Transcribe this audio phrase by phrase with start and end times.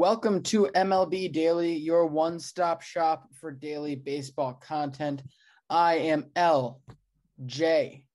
[0.00, 5.22] Welcome to MLB Daily, your one stop shop for daily baseball content.
[5.68, 8.06] I am L.J.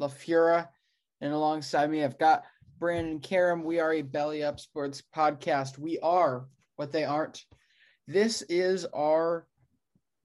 [0.00, 0.68] LaFura,
[1.20, 2.44] and alongside me, I've got
[2.78, 3.62] Brandon Karam.
[3.62, 5.76] We are a Belly Up Sports podcast.
[5.76, 6.46] We are
[6.76, 7.44] what they aren't.
[8.08, 9.46] This is our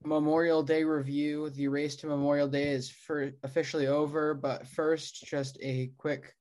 [0.02, 1.50] Memorial Day review.
[1.50, 6.34] The race to Memorial Day is for officially over, but first, just a quick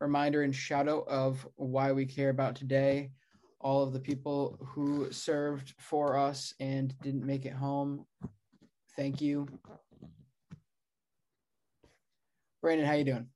[0.00, 3.12] reminder and shout out of why we care about today
[3.60, 8.06] all of the people who served for us and didn't make it home.
[8.96, 9.46] Thank you.
[12.62, 13.26] Brandon, how you doing?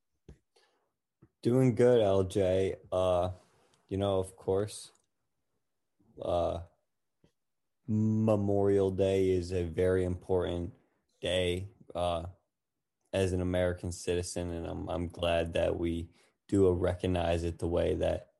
[1.41, 2.75] Doing good, LJ.
[2.91, 3.29] Uh,
[3.89, 4.91] you know, of course,
[6.21, 6.59] uh,
[7.87, 10.71] Memorial Day is a very important
[11.21, 12.23] day uh,
[13.11, 16.09] as an American citizen, and I'm I'm glad that we
[16.47, 18.32] do recognize it the way that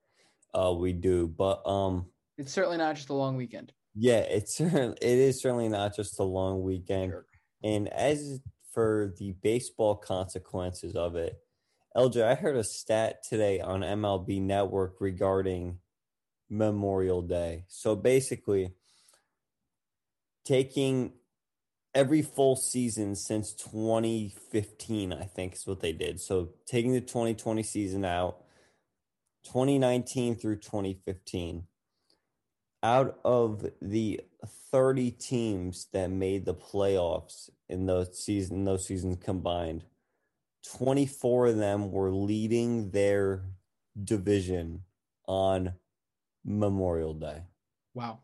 [0.54, 1.28] uh, we do.
[1.28, 3.72] But um, it's certainly not just a long weekend.
[3.96, 7.12] Yeah, it's it is certainly not just a long weekend.
[7.12, 7.26] Sure.
[7.64, 8.42] And as
[8.74, 11.38] for the baseball consequences of it,
[11.96, 15.78] LJ, I heard a stat today on MLB Network regarding
[16.50, 17.66] Memorial Day.
[17.68, 18.74] So basically,
[20.44, 21.14] taking
[21.94, 26.20] every full season since 2015, I think is what they did.
[26.20, 28.43] So taking the 2020 season out,
[29.44, 31.64] 2019 through 2015,
[32.82, 34.22] out of the
[34.72, 39.86] 30 teams that made the playoffs in those season those seasons combined,
[40.78, 43.44] 24 of them were leading their
[44.02, 44.82] division
[45.28, 45.74] on
[46.44, 47.44] Memorial Day.
[47.94, 48.20] Wow.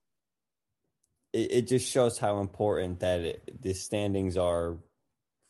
[1.31, 4.77] It, it just shows how important that it, the standings are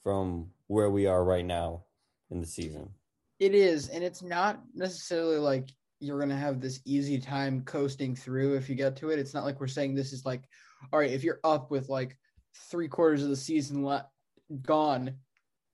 [0.04, 1.84] from where we are right now
[2.30, 2.92] in the season.
[3.40, 5.70] It is, and it's not necessarily like
[6.00, 9.20] you're going to have this easy time coasting through if you get to it.
[9.20, 10.44] It's not like we're saying this is like,
[10.92, 12.18] all right, if you're up with like
[12.70, 14.08] three quarters of the season le-
[14.62, 15.16] gone,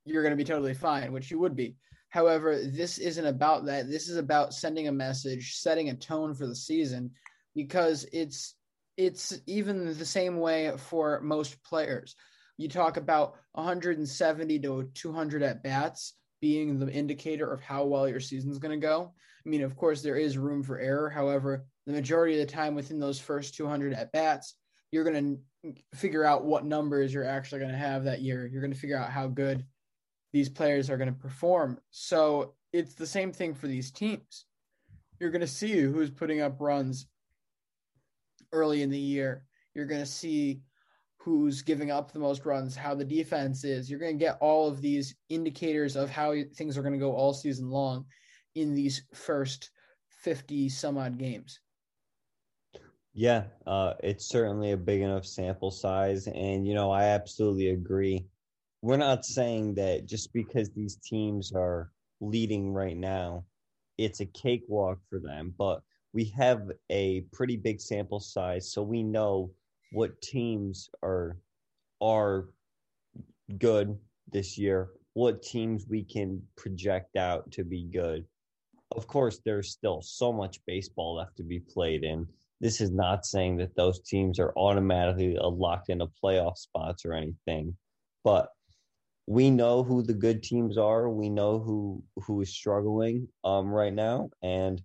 [0.06, 1.76] you're to be totally fine, which you would be.
[2.10, 3.90] However, this isn't about that.
[3.90, 7.12] This is about sending a message, setting a tone for the season,
[7.56, 8.56] because it's
[8.98, 12.16] it's even the same way for most players.
[12.58, 16.14] You talk about 170 to 200 at bats
[16.46, 19.12] being the indicator of how well your season's going to go.
[19.44, 21.10] I mean, of course, there is room for error.
[21.10, 24.54] However, the majority of the time within those first 200 at bats,
[24.92, 28.46] you're going to figure out what numbers you're actually going to have that year.
[28.46, 29.66] You're going to figure out how good
[30.34, 31.80] these players are going to perform.
[31.90, 34.46] So it's the same thing for these teams.
[35.20, 37.08] You're going to see who's putting up runs
[38.52, 39.46] early in the year.
[39.74, 40.62] You're going to see
[41.26, 43.90] who's giving up the most runs, how the defense is.
[43.90, 47.14] You're going to get all of these indicators of how things are going to go
[47.14, 48.06] all season long
[48.54, 49.72] in these first
[50.22, 51.60] 50 some odd games.
[53.16, 56.28] Yeah, uh, it's certainly a big enough sample size.
[56.28, 58.28] And, you know, I absolutely agree.
[58.84, 61.90] We're not saying that just because these teams are
[62.22, 63.46] leading right now,
[63.98, 65.82] it's a cakewalk for them, but
[66.14, 68.72] we have a pretty big sample size.
[68.72, 69.50] So we know
[69.96, 71.38] what teams are
[72.02, 72.50] are
[73.58, 73.98] good
[74.32, 78.26] this year, what teams we can project out to be good.
[78.96, 82.28] Of course, there's still so much baseball left to be played in
[82.62, 87.76] this is not saying that those teams are automatically locked into playoff spots or anything,
[88.24, 88.50] but
[89.28, 91.10] we know who the good teams are.
[91.10, 94.82] We know who who is struggling um, right now, and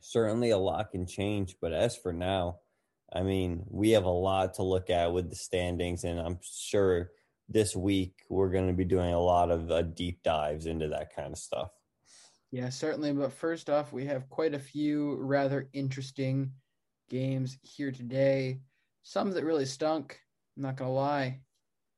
[0.00, 1.56] certainly a lot can change.
[1.60, 2.60] But as for now,
[3.12, 7.10] I mean, we have a lot to look at with the standings, and I'm sure
[7.48, 11.14] this week we're going to be doing a lot of uh, deep dives into that
[11.14, 11.70] kind of stuff.
[12.50, 13.12] Yeah, certainly.
[13.12, 16.52] But first off, we have quite a few rather interesting
[17.08, 18.60] games here today.
[19.02, 20.18] Some that really stunk.
[20.56, 21.40] I'm not going to lie.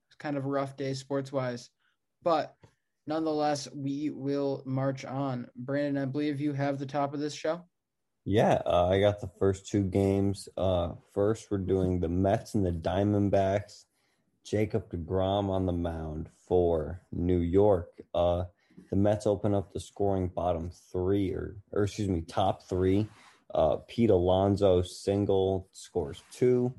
[0.09, 1.71] It's kind of a rough day sports wise.
[2.23, 2.55] But
[3.07, 5.49] nonetheless, we will march on.
[5.57, 7.65] Brandon, I believe you have the top of this show.
[8.25, 10.49] Yeah, uh, I got the first two games.
[10.57, 13.85] Uh, first, we're doing the Mets and the Diamondbacks.
[14.45, 17.89] Jacob DeGrom on the mound for New York.
[18.15, 18.45] Uh,
[18.91, 23.07] the Mets open up the scoring bottom three, or, or excuse me, top three.
[23.55, 26.73] Uh, Pete Alonso single scores two.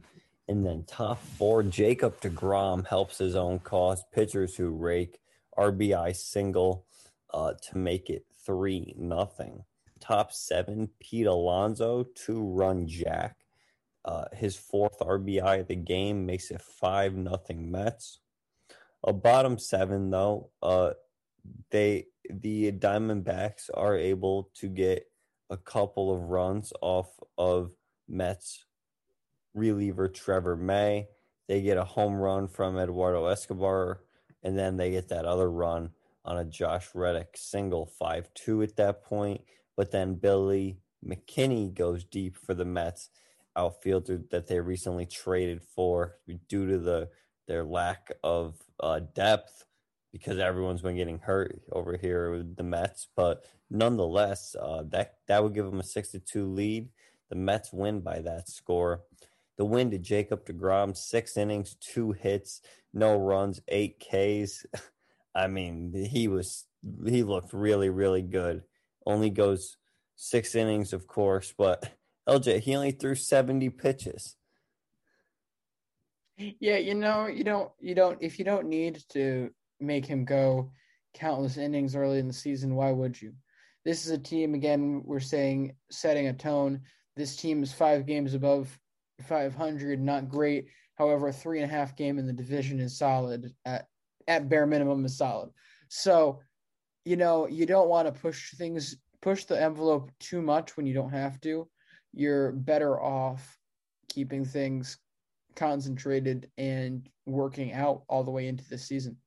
[0.47, 4.03] And then top four, Jacob DeGrom helps his own cause.
[4.11, 5.19] Pitchers who rake
[5.57, 6.85] RBI single
[7.33, 9.63] uh, to make it three nothing.
[10.01, 13.37] Top seven, Pete Alonso, two run jack.
[14.03, 18.19] Uh, his fourth RBI of the game makes it five nothing Mets.
[19.03, 20.91] A bottom seven though, uh,
[21.69, 25.05] they the Diamondbacks are able to get
[25.49, 27.07] a couple of runs off
[27.37, 27.73] of
[28.07, 28.65] Mets
[29.53, 31.07] reliever Trevor May.
[31.47, 34.01] They get a home run from Eduardo Escobar,
[34.43, 35.91] and then they get that other run
[36.23, 39.41] on a Josh Reddick single 5 2 at that point.
[39.75, 43.09] But then Billy McKinney goes deep for the Mets
[43.55, 47.09] outfielder that they recently traded for due to the
[47.47, 49.65] their lack of uh, depth
[50.11, 53.07] because everyone's been getting hurt over here with the Mets.
[53.15, 56.89] But nonetheless, uh, that that would give them a six to two lead.
[57.29, 59.01] The Mets win by that score.
[59.57, 62.61] The win to Jacob Degrom, six innings, two hits,
[62.93, 64.65] no runs, eight Ks.
[65.35, 66.65] I mean, he was
[67.05, 68.63] he looked really really good.
[69.05, 69.77] Only goes
[70.15, 71.91] six innings, of course, but
[72.29, 74.35] LJ he only threw seventy pitches.
[76.37, 80.71] Yeah, you know, you don't you don't if you don't need to make him go
[81.13, 83.33] countless innings early in the season, why would you?
[83.83, 86.81] This is a team, again, we're saying setting a tone.
[87.15, 88.77] This team is five games above
[89.27, 90.67] 500, not great.
[90.95, 93.87] However, a three and a half game in the division is solid at,
[94.27, 95.49] at bare minimum is solid.
[95.89, 96.41] So,
[97.05, 100.93] you know, you don't want to push things, push the envelope too much when you
[100.93, 101.67] don't have to.
[102.13, 103.57] You're better off
[104.09, 104.97] keeping things
[105.55, 109.17] concentrated and working out all the way into the season.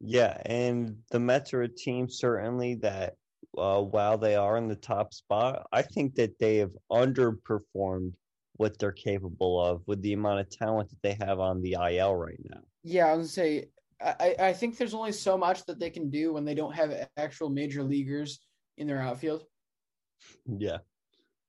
[0.00, 3.14] Yeah, and the Mets are a team certainly that
[3.56, 8.12] uh, while they are in the top spot, I think that they have underperformed
[8.54, 12.14] what they're capable of with the amount of talent that they have on the IL
[12.14, 12.60] right now.
[12.82, 13.66] Yeah, I would say
[14.00, 17.08] I, I think there's only so much that they can do when they don't have
[17.16, 18.38] actual major leaguers
[18.76, 19.44] in their outfield.
[20.46, 20.78] Yeah.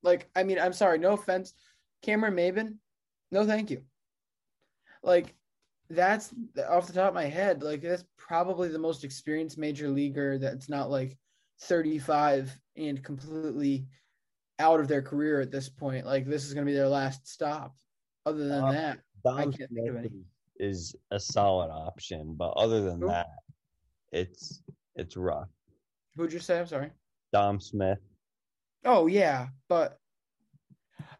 [0.02, 1.54] Like, I mean, I'm sorry, no offense.
[2.02, 2.76] Cameron Maybin,
[3.30, 3.82] no thank you.
[5.02, 5.34] Like
[5.88, 6.32] that's
[6.68, 7.62] off the top of my head.
[7.62, 11.16] Like that's probably the most experienced major leaguer that's not like
[11.62, 13.86] 35 and completely
[14.58, 16.06] out of their career at this point.
[16.06, 17.76] Like this is going to be their last stop.
[18.26, 20.10] Other than that, Dom I can't Smith think of any.
[20.62, 23.08] Is a solid option, but other than Who?
[23.08, 23.28] that,
[24.12, 24.62] it's
[24.94, 25.48] it's rough.
[26.16, 26.58] Who'd you say?
[26.58, 26.90] I'm sorry.
[27.32, 27.98] Dom Smith.
[28.84, 29.98] Oh yeah, but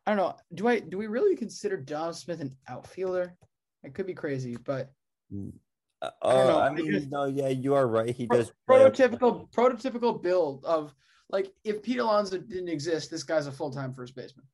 [0.06, 0.36] I don't know.
[0.54, 3.34] Do I do we really consider Dom Smith an outfielder?
[3.82, 4.92] It could be crazy, but
[6.02, 8.14] uh, I, I, mean, no, yeah, you are right.
[8.14, 10.94] He does prototypical prototypical build of
[11.30, 14.46] like if Pete Alonso didn't exist, this guy's a full time first baseman.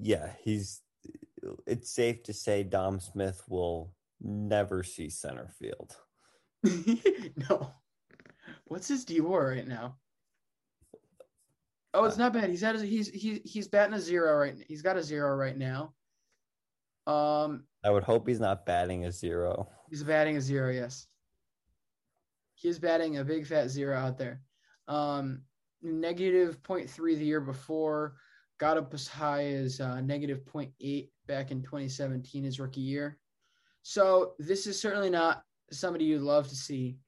[0.00, 0.82] Yeah, he's.
[1.66, 5.96] It's safe to say Dom Smith will never see center field.
[7.48, 7.72] no,
[8.64, 9.96] what's his D WAR right now?
[11.94, 12.50] Oh, it's not bad.
[12.50, 14.56] He's at a, he's he's he's batting a zero right.
[14.66, 15.94] He's got a zero right now.
[17.06, 19.68] Um, I would hope he's not batting a zero.
[19.88, 20.70] he's batting a zero.
[20.70, 21.06] Yes,
[22.54, 24.42] he's batting a big fat zero out there.
[24.88, 25.42] Um,
[25.82, 28.16] negative 0.3 the year before.
[28.58, 33.18] Got up as high as uh, negative 0.8 back in 2017, his rookie year.
[33.82, 36.98] So this is certainly not somebody you'd love to see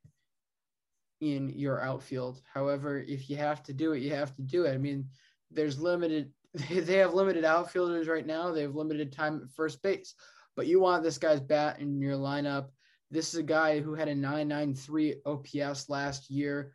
[1.21, 2.41] in your outfield.
[2.53, 4.75] However, if you have to do it, you have to do it.
[4.75, 5.09] I mean,
[5.51, 6.33] there's limited
[6.71, 8.51] they have limited outfielders right now.
[8.51, 10.15] They have limited time at first base.
[10.57, 12.69] But you want this guy's bat in your lineup.
[13.11, 16.75] This is a guy who had a 993 OPS last year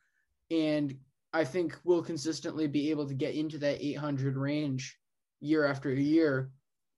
[0.51, 0.96] and
[1.36, 4.98] I think will consistently be able to get into that 800 range
[5.42, 6.50] year after year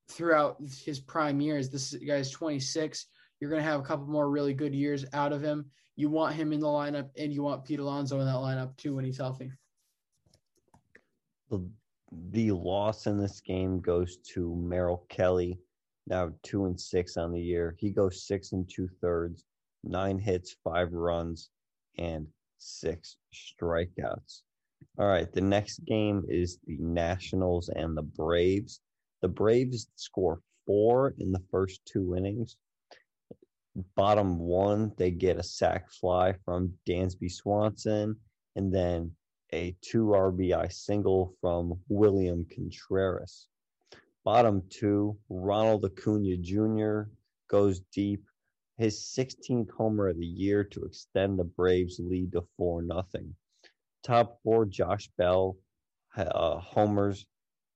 [0.09, 1.71] throughout his prime years.
[1.71, 3.07] This guy's 26.
[3.39, 5.65] You're going to have a couple more really good years out of him.
[5.95, 8.93] You want him in the lineup, and you want Pete Alonso in that lineup too
[8.95, 9.51] when he's healthy.
[11.49, 11.67] The,
[12.29, 15.57] the loss in this game goes to Merrill Kelly,
[16.05, 17.75] now two and six on the year.
[17.79, 19.45] He goes six and two thirds,
[19.83, 21.49] nine hits, five runs,
[21.97, 22.27] and
[22.57, 24.41] six strikeouts.
[24.99, 28.81] All right, the next game is the Nationals and the Braves.
[29.21, 32.57] The Braves score four in the first two innings.
[33.95, 38.15] Bottom one, they get a sac fly from Dansby Swanson,
[38.55, 39.11] and then
[39.53, 43.47] a two RBI single from William Contreras.
[44.23, 47.09] Bottom two, Ronald Acuna Jr.
[47.47, 48.25] goes deep
[48.77, 53.33] his 16th homer of the year to extend the Braves' lead to 4 nothing.
[54.03, 55.57] Top four, Josh Bell
[56.15, 57.25] uh, homers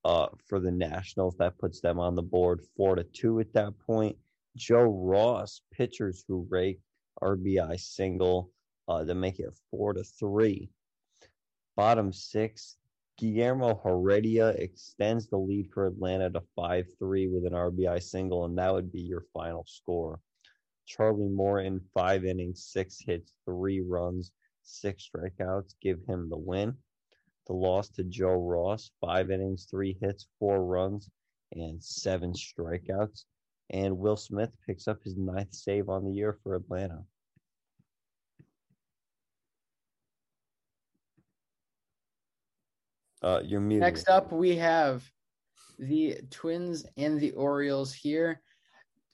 [0.04, 1.36] uh, for the Nationals.
[1.36, 4.16] That puts them on the board 4 to 2 at that point.
[4.56, 6.80] Joe Ross, pitchers who rake
[7.22, 8.50] RBI single
[8.88, 10.70] uh, to make it 4 to 3.
[11.76, 12.76] Bottom six,
[13.18, 18.58] Guillermo Heredia extends the lead for Atlanta to 5 3 with an RBI single, and
[18.58, 20.20] that would be your final score.
[20.86, 26.76] Charlie Morton in five innings, six hits, three runs, six strikeouts, give him the win.
[27.46, 31.08] The loss to Joe Ross, five innings, three hits, four runs,
[31.52, 33.24] and seven strikeouts.
[33.70, 37.04] And Will Smith picks up his ninth save on the year for Atlanta.
[43.22, 43.82] Uh, you're muted.
[43.82, 45.08] Next up, we have
[45.78, 48.42] the Twins and the Orioles here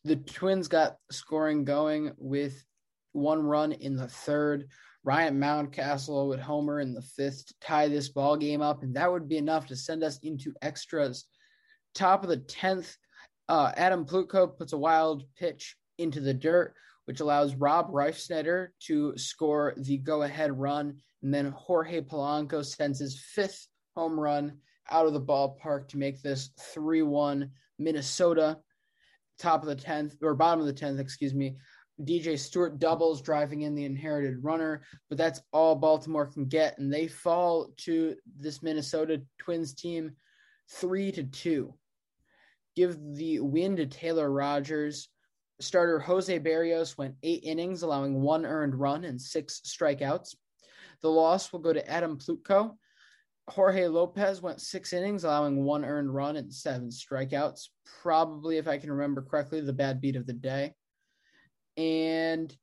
[0.09, 2.65] the Twins got scoring going with
[3.13, 4.69] one run in the third.
[5.05, 9.11] Ryan Mountcastle would homer in the fifth to tie this ball game up, and that
[9.11, 11.27] would be enough to send us into extras.
[11.95, 12.97] Top of the tenth,
[13.49, 16.75] uh, Adam Plutko puts a wild pitch into the dirt,
[17.05, 23.21] which allows Rob Refsnyder to score the go-ahead run, and then Jorge Polanco sends his
[23.35, 24.59] fifth home run
[24.91, 28.59] out of the ballpark to make this three-one Minnesota
[29.39, 31.57] top of the 10th or bottom of the 10th, excuse me.
[32.03, 36.79] DJ Stewart doubles driving in the inherited runner, but that's all Baltimore can get.
[36.79, 40.13] And they fall to this Minnesota Twins team
[40.71, 41.75] three to two.
[42.77, 45.09] Give the win to Taylor Rogers.
[45.61, 50.37] Starter Jose Berrios went eight innings, allowing one earned run and six strikeouts.
[51.03, 52.77] The loss will go to Adam Plutko.
[53.49, 57.69] Jorge Lopez went six innings, allowing one earned run and seven strikeouts.
[58.03, 60.75] Probably, if I can remember correctly, the bad beat of the day.
[61.77, 62.55] And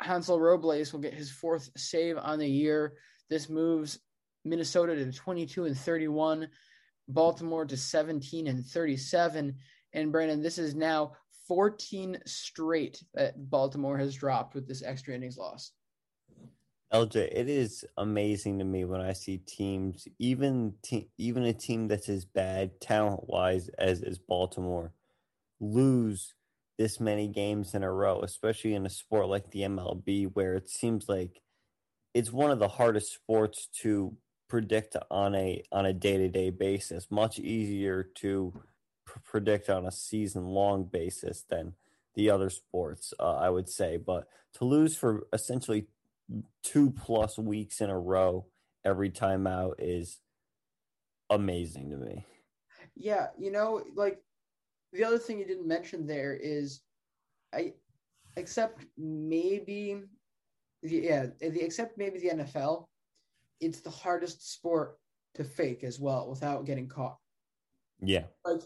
[0.00, 2.94] Hansel Robles will get his fourth save on the year.
[3.28, 3.98] This moves
[4.44, 6.48] Minnesota to 22 and 31,
[7.08, 9.56] Baltimore to 17 and 37.
[9.94, 11.12] And Brandon, this is now
[11.48, 15.72] 14 straight that Baltimore has dropped with this extra innings loss.
[16.92, 21.86] LJ, it is amazing to me when I see teams, even te- even a team
[21.88, 24.92] that's as bad talent wise as as Baltimore,
[25.60, 26.34] lose
[26.78, 30.70] this many games in a row, especially in a sport like the MLB, where it
[30.70, 31.42] seems like
[32.14, 34.16] it's one of the hardest sports to
[34.48, 37.10] predict on a on a day to day basis.
[37.10, 38.52] Much easier to
[39.04, 41.74] pr- predict on a season long basis than
[42.14, 43.96] the other sports, uh, I would say.
[43.98, 45.86] But to lose for essentially
[46.62, 48.46] two plus weeks in a row
[48.84, 50.18] every time out is
[51.30, 52.26] amazing to me.
[52.96, 54.18] Yeah, you know, like
[54.92, 56.80] the other thing you didn't mention there is
[57.54, 57.74] I
[58.36, 60.02] except maybe
[60.82, 62.86] yeah, the except maybe the NFL,
[63.60, 64.98] it's the hardest sport
[65.34, 67.16] to fake as well without getting caught.
[68.00, 68.24] Yeah.
[68.44, 68.62] Like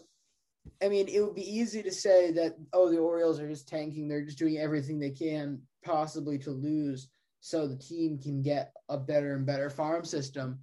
[0.81, 4.07] I mean, it would be easy to say that oh, the Orioles are just tanking,
[4.07, 7.09] they're just doing everything they can possibly to lose
[7.45, 10.59] so the team can get a better and better farm system.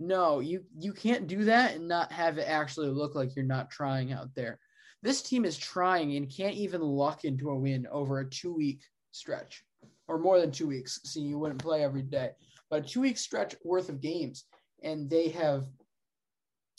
[0.00, 3.70] No, you you can't do that and not have it actually look like you're not
[3.70, 4.58] trying out there.
[5.00, 8.82] This team is trying and can't even luck into a win over a two week
[9.12, 9.62] stretch
[10.08, 11.00] or more than two weeks.
[11.04, 12.30] See, you wouldn't play every day,
[12.68, 14.44] but a two week stretch worth of games,
[14.82, 15.64] and they have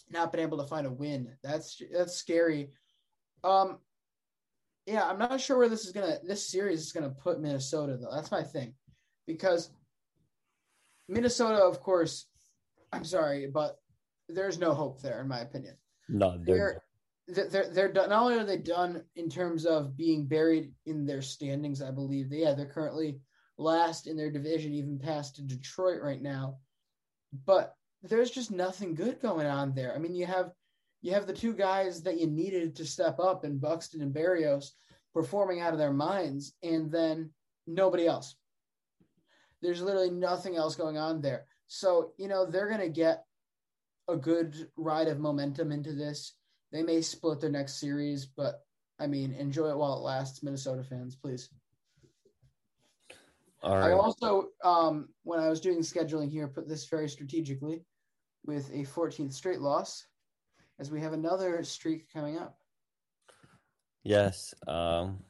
[0.10, 1.30] not been able to find a win.
[1.44, 2.72] That's that's scary.
[3.42, 3.78] Um,
[4.86, 8.14] yeah, I'm not sure where this is gonna this series is gonna put Minnesota though.
[8.14, 8.74] That's my thing,
[9.28, 9.70] because
[11.08, 12.28] Minnesota, of course,
[12.92, 13.78] I'm sorry, but
[14.28, 15.76] there's no hope there in my opinion.
[16.10, 16.82] No, they're
[17.28, 18.10] they're they're, they're done.
[18.10, 22.30] Not only are they done in terms of being buried in their standings, I believe.
[22.30, 23.20] They, Yeah, they're currently
[23.58, 26.58] last in their division, even past Detroit right now.
[27.46, 29.96] But there's just nothing good going on there.
[29.96, 30.52] I mean, you have
[31.02, 34.72] you have the two guys that you needed to step up in Buxton and Berrios
[35.14, 37.32] performing out of their minds, and then
[37.68, 38.36] nobody else.
[39.62, 41.46] There's literally nothing else going on there.
[41.68, 43.26] So, you know, they're going to get
[44.08, 46.34] a good ride of momentum into this.
[46.72, 48.62] They may split their next series, but
[49.00, 51.50] I mean, enjoy it while it lasts, Minnesota fans, please.
[53.64, 53.90] All right.
[53.90, 57.84] I also, um, when I was doing scheduling here, put this very strategically
[58.46, 60.06] with a 14th straight loss,
[60.80, 62.58] as we have another streak coming up.
[64.04, 65.24] Yes, um,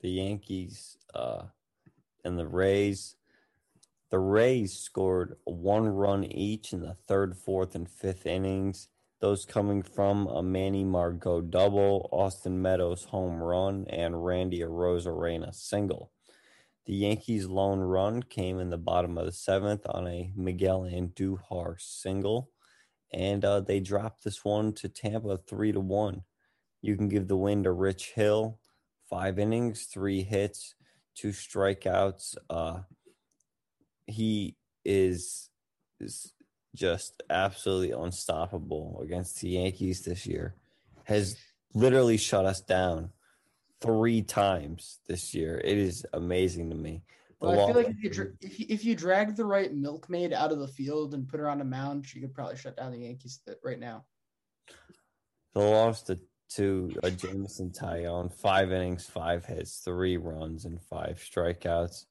[0.00, 1.42] the Yankees uh,
[2.24, 3.16] and the Rays.
[4.12, 8.88] The Rays scored one run each in the third, fourth, and fifth innings.
[9.22, 16.12] Those coming from a Manny Margot double, Austin Meadows home run, and Randy Arozarena single.
[16.84, 21.80] The Yankees' lone run came in the bottom of the seventh on a Miguel Andujar
[21.80, 22.50] single,
[23.14, 26.24] and uh, they dropped this one to Tampa three to one.
[26.82, 28.58] You can give the win to Rich Hill,
[29.08, 30.74] five innings, three hits,
[31.14, 32.36] two strikeouts.
[32.50, 32.80] Uh,
[34.06, 35.48] he is,
[36.00, 36.32] is
[36.74, 40.54] just absolutely unstoppable against the Yankees this year.
[41.04, 41.36] Has
[41.74, 43.10] literally shut us down
[43.80, 45.60] three times this year.
[45.62, 47.02] It is amazing to me.
[47.40, 50.52] Well, I feel like if you, if you if you dragged the right milkmaid out
[50.52, 52.98] of the field and put her on a mound, she could probably shut down the
[52.98, 54.04] Yankees th- right now.
[55.54, 56.20] The loss to
[56.54, 62.04] to uh, Jameson Taillon, five innings, five hits, three runs, and five strikeouts.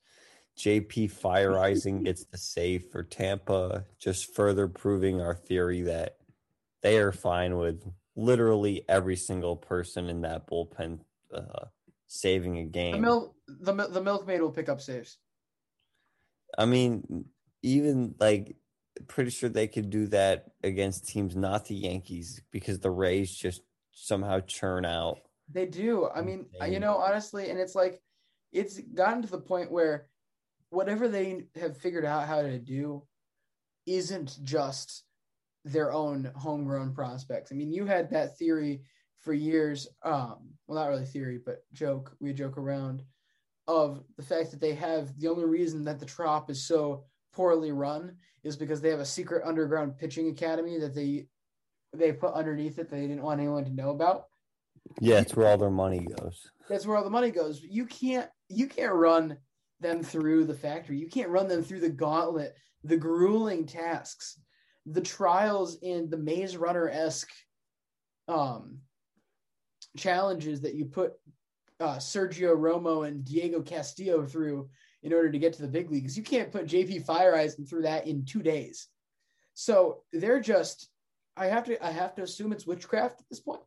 [0.57, 6.17] JP Feyereisen gets the save for Tampa, just further proving our theory that
[6.81, 7.83] they are fine with
[8.15, 10.99] literally every single person in that bullpen
[11.33, 11.65] uh,
[12.07, 13.01] saving a game.
[13.47, 15.17] the mil- the milkmaid will pick up saves.
[16.57, 17.25] I mean,
[17.61, 18.55] even like
[19.07, 23.61] pretty sure they could do that against teams not the Yankees because the Rays just
[23.93, 25.19] somehow churn out.
[25.51, 26.09] They do.
[26.13, 28.01] I mean, you know, honestly, and it's like
[28.51, 30.07] it's gotten to the point where
[30.71, 33.03] whatever they have figured out how to do
[33.85, 35.03] isn't just
[35.65, 37.51] their own homegrown prospects.
[37.51, 38.81] I mean, you had that theory
[39.19, 39.87] for years.
[40.03, 42.15] Um, well, not really theory, but joke.
[42.19, 43.03] We joke around
[43.67, 47.03] of the fact that they have the only reason that the Trop is so
[47.33, 51.27] poorly run is because they have a secret underground pitching academy that they
[51.93, 54.25] they put underneath it that they didn't want anyone to know about
[54.99, 56.41] Yeah, it's where all their money goes.
[56.69, 57.61] that's where all the money goes.
[57.61, 59.37] You can't you can't run
[59.81, 60.97] them through the factory.
[60.97, 64.39] You can't run them through the gauntlet, the grueling tasks,
[64.85, 67.31] the trials in the maze runner esque
[68.27, 68.79] um
[69.97, 71.13] challenges that you put
[71.79, 74.69] uh, Sergio Romo and Diego Castillo through
[75.03, 76.15] in order to get to the big leagues.
[76.15, 78.87] You can't put JP Feyereisen through that in two days.
[79.53, 80.89] So they're just
[81.35, 83.61] I have to I have to assume it's witchcraft at this point.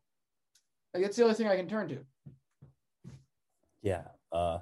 [0.93, 1.99] Like it's the only thing I can turn to.
[3.81, 4.03] Yeah.
[4.31, 4.59] Uh,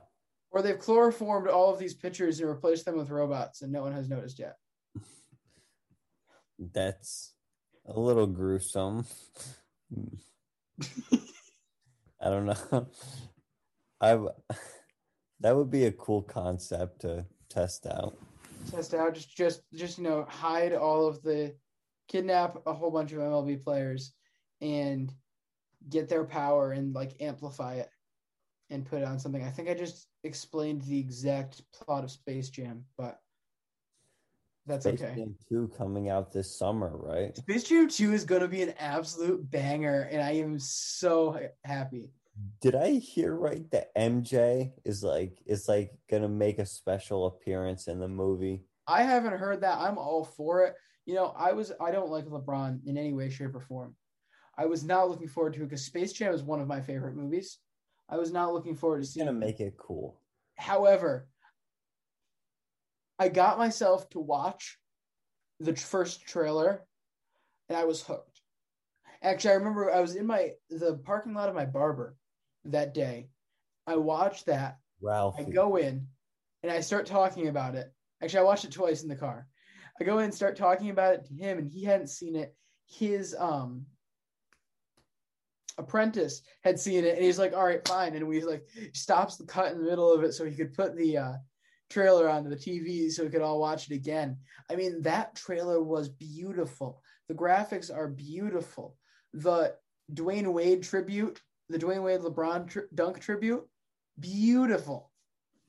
[0.53, 3.91] Or they've chloroformed all of these pitchers and replaced them with robots, and no one
[3.91, 4.55] has noticed yet.
[6.73, 7.33] that's
[7.87, 9.05] a little gruesome.
[12.21, 12.87] I don't know.
[14.01, 14.19] I
[15.39, 18.15] that would be a cool concept to test out.
[18.71, 21.53] Test out, just, just, just you know, hide all of the,
[22.07, 24.13] kidnap a whole bunch of MLB players,
[24.61, 25.11] and
[25.89, 27.89] get their power and like amplify it,
[28.73, 29.43] and put it on something.
[29.43, 33.19] I think I just explained the exact plot of Space Jam, but
[34.65, 35.15] that's Space okay.
[35.15, 37.37] Jam 2 coming out this summer, right?
[37.37, 42.09] Space Jam 2 is going to be an absolute banger, and I am so happy.
[42.61, 47.87] Did I hear right that MJ is like is like gonna make a special appearance
[47.87, 48.63] in the movie?
[48.87, 49.77] I haven't heard that.
[49.77, 50.73] I'm all for it.
[51.05, 53.95] You know, I was I don't like LeBron in any way, shape, or form.
[54.57, 57.15] I was not looking forward to it because Space Jam is one of my favorite
[57.15, 57.59] movies.
[58.09, 60.19] I was not looking forward to seeing gonna make it cool.
[60.55, 61.27] However,
[63.17, 64.77] I got myself to watch
[65.59, 66.83] the first trailer
[67.69, 68.41] and I was hooked.
[69.21, 72.17] Actually, I remember I was in my the parking lot of my barber
[72.65, 73.29] that day.
[73.87, 74.79] I watched that.
[75.01, 75.35] Ralph.
[75.39, 76.07] I go in
[76.61, 77.93] and I start talking about it.
[78.21, 79.47] Actually, I watched it twice in the car.
[79.99, 82.55] I go in and start talking about it to him, and he hadn't seen it.
[82.85, 83.85] His um
[85.77, 89.45] apprentice had seen it, and he's like, "All right, fine." And we like stops the
[89.45, 91.33] cut in the middle of it so he could put the uh,
[91.89, 94.37] trailer onto the TV so we could all watch it again.
[94.69, 97.01] I mean, that trailer was beautiful.
[97.27, 98.97] The graphics are beautiful.
[99.33, 99.75] The
[100.13, 103.65] Dwyane Wade tribute, the Dwyane Wade LeBron tri- dunk tribute,
[104.19, 105.11] beautiful.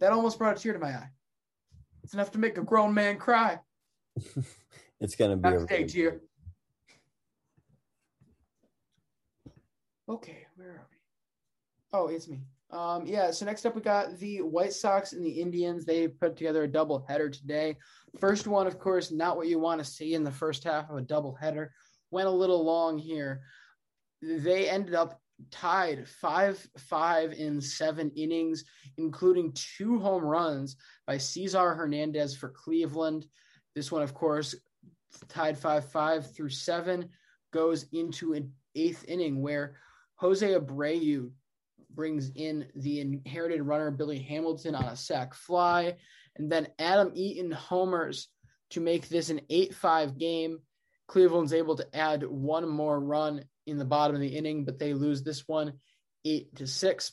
[0.00, 1.10] That almost brought a tear to my eye.
[2.02, 3.60] It's enough to make a grown man cry.
[5.00, 6.20] it's gonna be a Not really stay tear.
[10.08, 10.96] Okay, where are we?
[11.92, 12.42] Oh, it's me.
[12.70, 15.84] Um, yeah, so next up we got the White Sox and the Indians.
[15.84, 17.76] They put together a double header today.
[18.18, 20.96] First one, of course, not what you want to see in the first half of
[20.96, 21.72] a double header.
[22.10, 23.42] Went a little long here.
[24.20, 28.64] They ended up tied 5 5 in seven innings,
[28.98, 33.26] including two home runs by Cesar Hernandez for Cleveland.
[33.74, 34.54] This one, of course,
[35.28, 37.08] tied 5 5 through seven,
[37.52, 39.76] goes into an eighth inning where
[40.16, 41.30] Jose Abreu
[41.94, 45.96] brings in the inherited runner Billy Hamilton on a sac fly,
[46.36, 48.28] and then Adam Eaton homers
[48.70, 50.58] to make this an 8 5 game.
[51.06, 54.94] Cleveland's able to add one more run in the bottom of the inning, but they
[54.94, 55.74] lose this one
[56.24, 57.12] 8 to 6.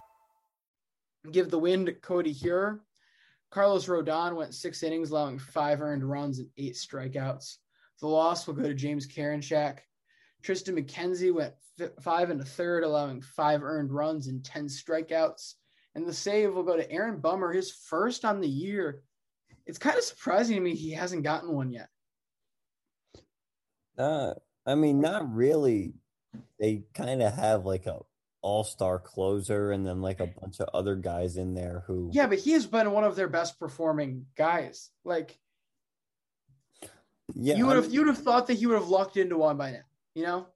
[1.29, 2.79] Give the win to Codi Heuer.
[3.51, 7.57] Carlos Rodon went six innings, allowing five earned runs and eight strikeouts.
[7.99, 9.79] The loss will go to James Karinchak.
[10.41, 15.55] Triston McKenzie went f- five and a third, allowing five earned runs and 10 strikeouts.
[15.93, 19.03] And the save will go to Aaron Bummer, his first on the year.
[19.67, 21.89] It's kind of surprising to me he hasn't gotten one yet.
[23.97, 24.33] Uh,
[24.65, 25.93] I mean, not really.
[26.59, 27.99] They kind of have like a
[28.41, 32.39] all-star closer and then like a bunch of other guys in there who Yeah, but
[32.39, 34.89] he has been one of their best performing guys.
[35.05, 35.37] Like
[37.35, 39.17] yeah, you would I have mean, you would have thought that he would have lucked
[39.17, 39.79] into one by now,
[40.15, 40.47] you know?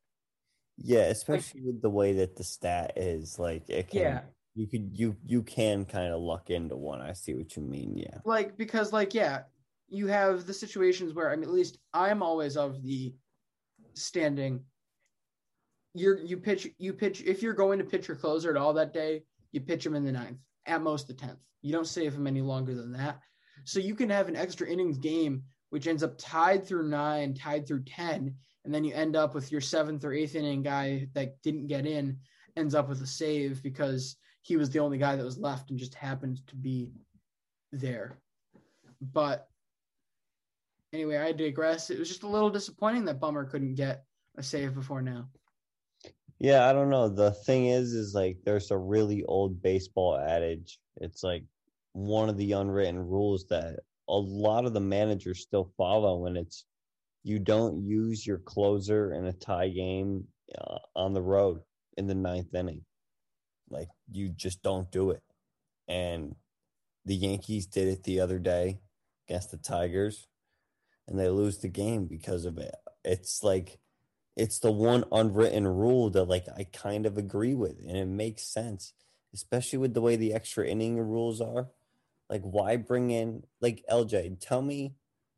[0.77, 4.21] yeah, especially with the way that the stat is like it can Yeah.
[4.55, 7.01] you could you you can kind of luck into one.
[7.01, 7.95] I see what you mean.
[7.97, 8.17] Yeah.
[8.25, 9.43] like because like yeah
[9.87, 13.13] you have the situations where i mean at least i'm always of the
[13.93, 14.63] standing
[15.95, 18.93] you're you pitch you pitch if you're going to pitch your closer at all that
[18.93, 22.27] day you pitch him in the ninth at most the 10th you don't save him
[22.27, 23.19] any longer than that
[23.63, 27.67] so you can have an extra innings game which ends up tied through nine tied
[27.67, 31.41] through 10 and then you end up with your seventh or eighth inning guy that
[31.41, 32.17] didn't get in
[32.57, 35.79] ends up with a save because he was the only guy that was left and
[35.79, 36.91] just happened to be
[37.71, 38.17] there.
[39.01, 39.47] But
[40.93, 41.89] anyway, I digress.
[41.89, 44.03] It was just a little disappointing that Bummer couldn't get
[44.37, 45.27] a save before now.
[46.39, 47.07] Yeah, I don't know.
[47.09, 50.79] The thing is, is like there's a really old baseball adage.
[50.97, 51.43] It's like
[51.93, 56.65] one of the unwritten rules that a lot of the managers still follow, and it's
[57.23, 60.25] you don't use your closer in a tie game
[60.59, 61.61] uh, on the road
[61.97, 62.83] in the ninth inning.
[63.69, 65.23] Like you just don't do it.
[65.87, 66.35] And
[67.05, 68.79] the Yankees did it the other day
[69.29, 70.27] against the Tigers,
[71.07, 72.75] and they lose the game because of it.
[73.03, 73.79] It's like
[74.35, 78.43] it's the one unwritten rule that like I kind of agree with and it makes
[78.43, 78.93] sense,
[79.33, 81.69] especially with the way the extra inning rules are.
[82.29, 84.95] Like why bring in like LJ, tell me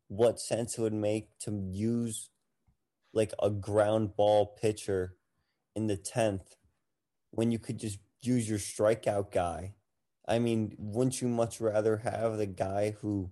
[0.08, 2.30] what sense it would make to use
[3.12, 5.14] like a ground ball pitcher
[5.76, 6.56] in the 10th
[7.30, 9.74] when you could just use your strikeout guy.
[10.26, 13.30] I mean, wouldn't you much rather have the guy who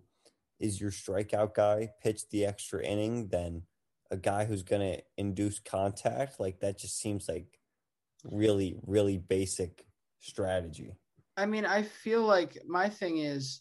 [0.59, 3.63] is your strikeout guy pitch the extra inning than
[4.11, 7.59] a guy who's going to induce contact, like that just seems like
[8.25, 9.85] really, really basic
[10.21, 10.93] strategy.
[11.37, 13.61] I mean, I feel like my thing is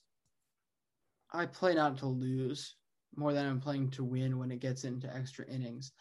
[1.33, 2.75] I play not to lose
[3.15, 5.91] more than I'm playing to win when it gets into extra innings.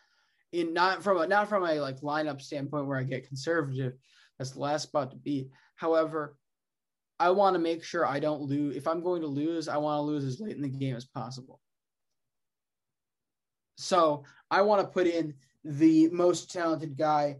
[0.52, 3.94] In not from a not from a like lineup standpoint where I get conservative.
[4.38, 5.48] That's the last spot to be.
[5.74, 6.36] However,
[7.18, 8.76] I want to make sure I don't lose.
[8.76, 11.04] If I'm going to lose, I want to lose as late in the game as
[11.04, 11.60] possible.
[13.76, 15.34] So I want to put in
[15.64, 17.38] the most talented guy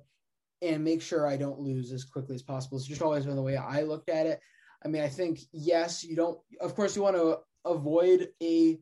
[0.62, 2.78] and make sure I don't lose as quickly as possible.
[2.78, 4.40] It's just always been the way I looked at it.
[4.84, 6.38] I mean, I think yes, you don't.
[6.60, 8.78] Of course, you want to avoid a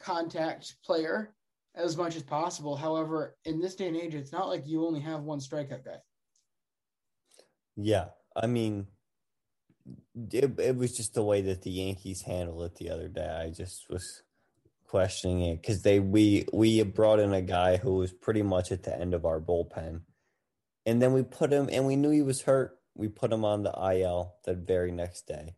[0.00, 1.34] contact player
[1.74, 2.76] as much as possible.
[2.76, 5.98] However, in this day and age, it's not like you only have one strikeout guy.
[7.76, 8.06] Yeah,
[8.36, 8.88] I mean,
[10.32, 13.28] it, it was just the way that the Yankees handled it the other day.
[13.28, 14.22] I just was
[14.88, 18.82] questioning it because they we we brought in a guy who was pretty much at
[18.82, 20.00] the end of our bullpen,
[20.86, 22.78] and then we put him and we knew he was hurt.
[22.94, 25.54] We put him on the IL the very next day.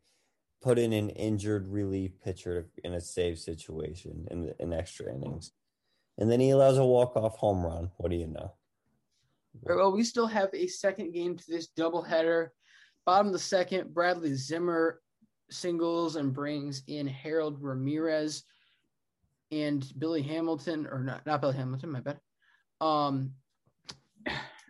[0.60, 5.52] Put in an injured relief pitcher in a save situation in in extra innings,
[6.18, 7.90] and then he allows a walk off home run.
[7.96, 8.52] What do you know?
[9.62, 12.48] Well, we still have a second game to this doubleheader.
[13.06, 15.00] Bottom of the second, Bradley Zimmer
[15.50, 18.44] singles and brings in Harold Ramirez
[19.50, 22.20] and Billy Hamilton, or not, not Billy Hamilton, my bad.
[22.80, 23.32] Um,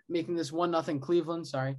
[0.08, 1.46] making this one nothing Cleveland.
[1.46, 1.76] Sorry.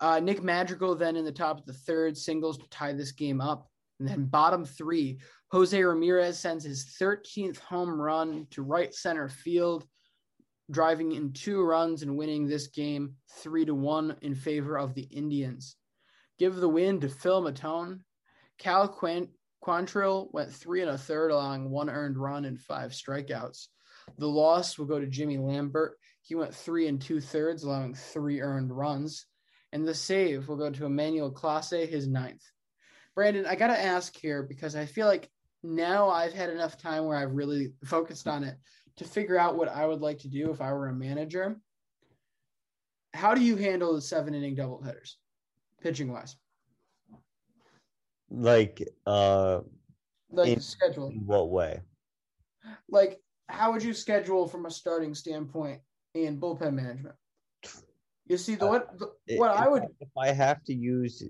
[0.00, 3.40] Uh, Nick Madrigal then in the top of the third singles to tie this game
[3.40, 3.68] up.
[3.98, 5.20] And then bottom three,
[5.52, 9.86] Jose Ramirez sends his 13th home run to right center field,
[10.70, 15.04] driving in two runs and winning this game three to one in favor of the
[15.04, 15.76] Indians.
[16.38, 18.00] Give the win to Phil Maton.
[18.58, 19.30] Cal Quint-
[19.62, 23.66] Quantrill went three and a third, allowing one earned run and five strikeouts.
[24.18, 25.98] The loss will go to Jimmy Lambert.
[26.22, 29.26] He went three and two thirds, allowing three earned runs.
[29.72, 32.42] And the save will go to Emmanuel Clase, his ninth.
[33.14, 35.30] Brandon, I got to ask here because I feel like
[35.62, 38.56] now I've had enough time where I've really focused on it
[38.98, 41.56] to figure out what I would like to do if I were a manager.
[43.14, 45.16] How do you handle the seven inning double headers,
[45.80, 46.36] pitching wise?
[48.30, 49.60] Like, uh,
[50.30, 51.08] Like in, schedule.
[51.08, 51.80] in what way?
[52.88, 55.80] Like, how would you schedule from a starting standpoint
[56.14, 57.14] in bullpen management?
[58.26, 61.22] You see, the what the, what if, I would if I have to use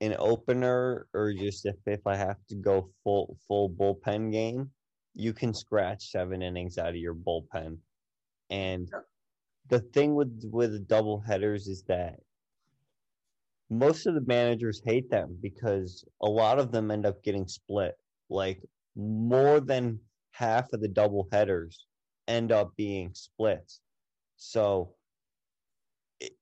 [0.00, 4.70] an opener or just if, if I have to go full full bullpen game,
[5.14, 7.78] you can scratch seven innings out of your bullpen.
[8.50, 8.90] And
[9.68, 12.18] the thing with with double headers is that
[13.70, 17.94] most of the managers hate them because a lot of them end up getting split.
[18.30, 18.62] Like
[18.96, 20.00] more than
[20.32, 21.86] half of the double headers
[22.28, 23.72] end up being split.
[24.36, 24.94] So
[26.20, 26.32] it,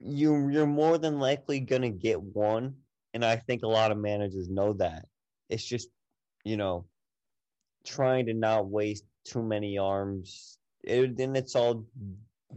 [0.00, 2.74] you you're more than likely going to get one
[3.14, 5.06] and I think a lot of managers know that.
[5.48, 5.88] It's just,
[6.44, 6.86] you know,
[7.84, 10.58] trying to not waste too many arms.
[10.82, 11.86] It, and it's all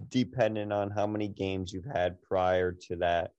[0.10, 3.32] dependent on how many games you've had prior to that,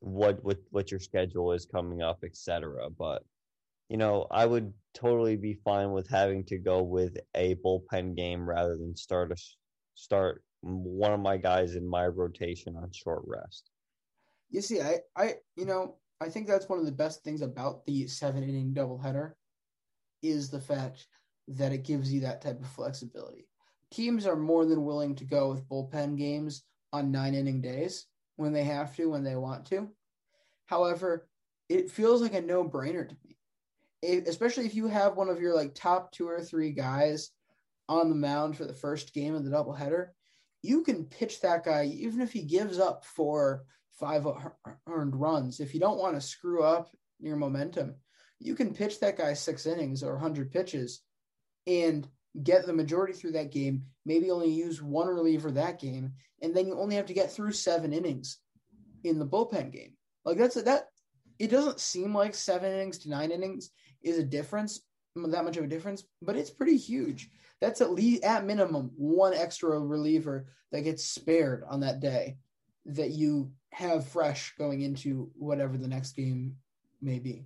[0.00, 2.90] what what what your schedule is coming up, etc.
[2.90, 3.22] But
[3.88, 8.48] you know, I would totally be fine with having to go with a bullpen game
[8.48, 9.36] rather than start a
[9.94, 13.70] start one of my guys in my rotation on short rest.
[14.50, 17.84] You see, I I you know I think that's one of the best things about
[17.86, 19.32] the seven inning doubleheader
[20.22, 21.06] is the fact
[21.48, 23.48] that it gives you that type of flexibility.
[23.90, 28.06] Teams are more than willing to go with bullpen games on nine inning days
[28.40, 29.88] when they have to, when they want to.
[30.66, 31.28] However,
[31.68, 33.36] it feels like a no brainer to me,
[34.02, 37.30] it, especially if you have one of your like top two or three guys
[37.88, 40.08] on the mound for the first game of the doubleheader.
[40.62, 44.26] You can pitch that guy even if he gives up four, five
[44.88, 45.60] earned runs.
[45.60, 47.94] If you don't want to screw up your momentum,
[48.38, 51.02] you can pitch that guy six innings or 100 pitches
[51.66, 52.08] and
[52.42, 56.12] get the majority through that game, maybe only use one reliever that game,
[56.42, 58.38] and then you only have to get through seven innings
[59.04, 59.96] in the bullpen game.
[60.24, 60.88] Like that's a, that
[61.38, 63.70] it doesn't seem like seven innings to nine innings
[64.02, 64.80] is a difference,
[65.16, 67.30] that much of a difference, but it's pretty huge.
[67.60, 72.36] That's at least at minimum one extra reliever that gets spared on that day
[72.86, 76.56] that you have fresh going into whatever the next game
[77.02, 77.44] may be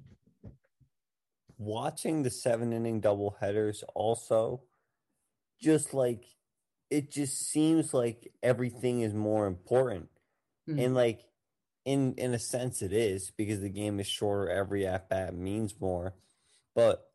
[1.58, 4.60] watching the seven inning double headers also
[5.60, 6.24] just like
[6.90, 10.08] it just seems like everything is more important
[10.68, 10.78] mm-hmm.
[10.78, 11.20] and like
[11.84, 15.74] in in a sense it is because the game is shorter every at bat means
[15.80, 16.14] more
[16.74, 17.06] but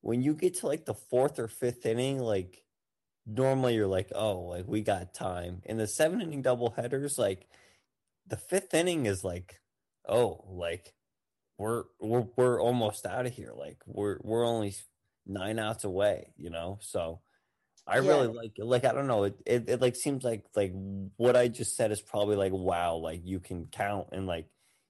[0.00, 2.62] when you get to like the fourth or fifth inning like
[3.28, 5.62] normally you're like, oh, like we got time.
[5.64, 7.46] In the seven inning double headers, like
[8.26, 9.60] the fifth inning is like,
[10.08, 10.94] oh, like
[11.58, 13.52] we're we're we're almost out of here.
[13.54, 14.74] Like we're we're only
[15.26, 16.78] nine outs away, you know.
[16.80, 17.20] So
[17.88, 18.08] I Yeah.
[18.08, 19.24] really like like I don't know.
[19.24, 20.72] It, it it like seems like like
[21.16, 24.46] what I just said is probably like wow, like you can count and like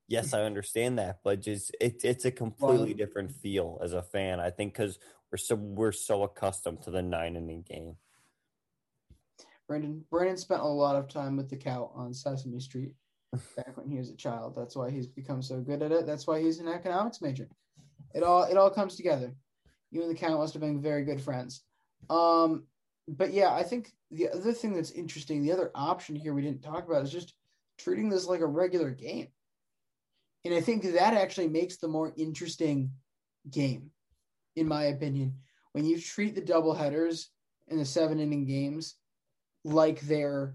[0.09, 4.03] yes, I understand that, but just it, it's a completely Well- different feel as a
[4.03, 4.41] fan.
[4.41, 4.99] I think because
[5.31, 7.97] we're so we're so accustomed to the nine inning game.
[9.67, 12.95] Brandon Brandon spent a lot of time with the cow on Sesame Street
[13.57, 14.55] back when he was a child.
[14.57, 16.07] That's why he's become so good at it.
[16.07, 17.49] That's why he's an economics major.
[18.15, 19.35] It all it all comes together.
[19.91, 21.63] You and the cow must have been very good friends.
[22.09, 22.65] Um,
[23.09, 26.63] but yeah, I think the other thing that's interesting, the other option here we didn't
[26.63, 27.35] talk about is just
[27.79, 29.29] treating this like a regular game.
[30.45, 32.93] And I think that actually makes the more interesting
[33.51, 33.91] game,
[34.57, 35.35] in my opinion.
[35.73, 37.31] When you treat the double headers
[37.69, 38.95] and the seven inning games
[39.65, 40.55] like they're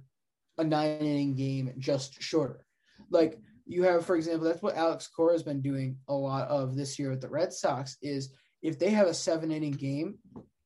[0.57, 2.65] a nine inning game, just shorter.
[3.09, 6.75] Like you have, for example, that's what Alex Cora has been doing a lot of
[6.75, 7.97] this year with the Red Sox.
[8.01, 10.17] Is if they have a seven inning game,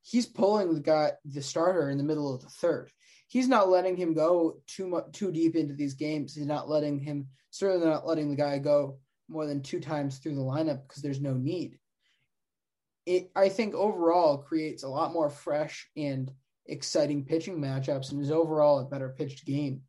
[0.09, 2.89] he's pulling the guy, the starter, in the middle of the third.
[3.27, 6.33] He's not letting him go too much too deep into these games.
[6.33, 10.35] He's not letting him certainly not letting the guy go more than two times through
[10.35, 11.77] the lineup because there's no need.
[13.05, 16.31] It I think overall creates a lot more fresh and
[16.65, 19.81] exciting pitching matchups and is overall a better pitched game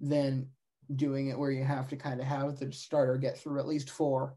[0.00, 0.48] than
[0.94, 3.90] doing it where you have to kind of have the starter get through at least
[3.90, 4.36] four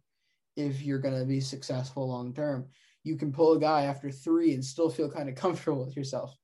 [0.56, 2.68] if you're going to be successful long term.
[3.08, 6.36] You can pull a guy after three and still feel kind of comfortable with yourself.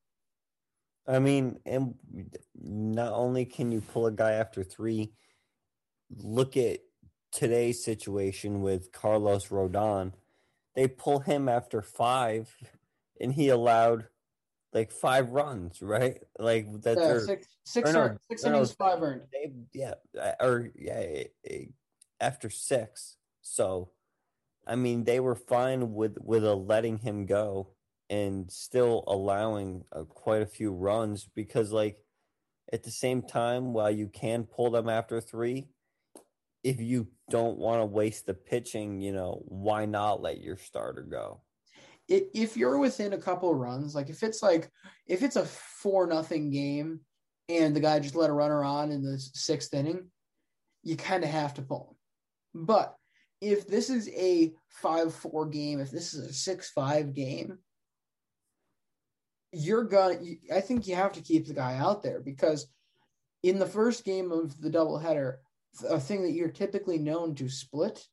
[1.06, 1.96] I mean, and
[2.56, 5.12] not only can you pull a guy after three,
[6.16, 6.80] look at
[7.34, 10.14] today's situation with Carlos Rodon.
[10.76, 12.56] They pull him after five,
[13.20, 14.08] and he allowed
[14.72, 16.20] like five runs, right?
[16.40, 19.24] Like that's Yeah, six six, or no, earned- six no, innings, five earned.
[19.34, 19.96] they, yeah,
[20.40, 21.24] or yeah,
[22.22, 23.18] after six.
[23.42, 23.90] So,
[24.66, 27.70] I mean, they were fine with with a letting him go
[28.10, 31.98] and still allowing uh, quite a few runs because, like,
[32.72, 35.68] at the same time, while you can pull them after three,
[36.64, 41.04] if you don't want to waste the pitching, you know, why not let your starter
[41.04, 41.42] go?
[42.10, 44.70] if you're within a couple runs, like if it's like
[45.08, 47.00] if it's a four nothing game
[47.50, 50.10] and the guy just let a runner on in the sixth inning,
[50.84, 51.98] you kind of have to pull
[52.54, 52.66] him.
[52.66, 52.96] But
[53.44, 57.60] if this is a five four game, if this is a six five game,
[59.52, 60.20] you're gonna.
[60.54, 62.68] I think you have to keep the guy out there because
[63.44, 65.36] in the first game of the doubleheader,
[65.90, 68.06] a thing that you're typically known to split.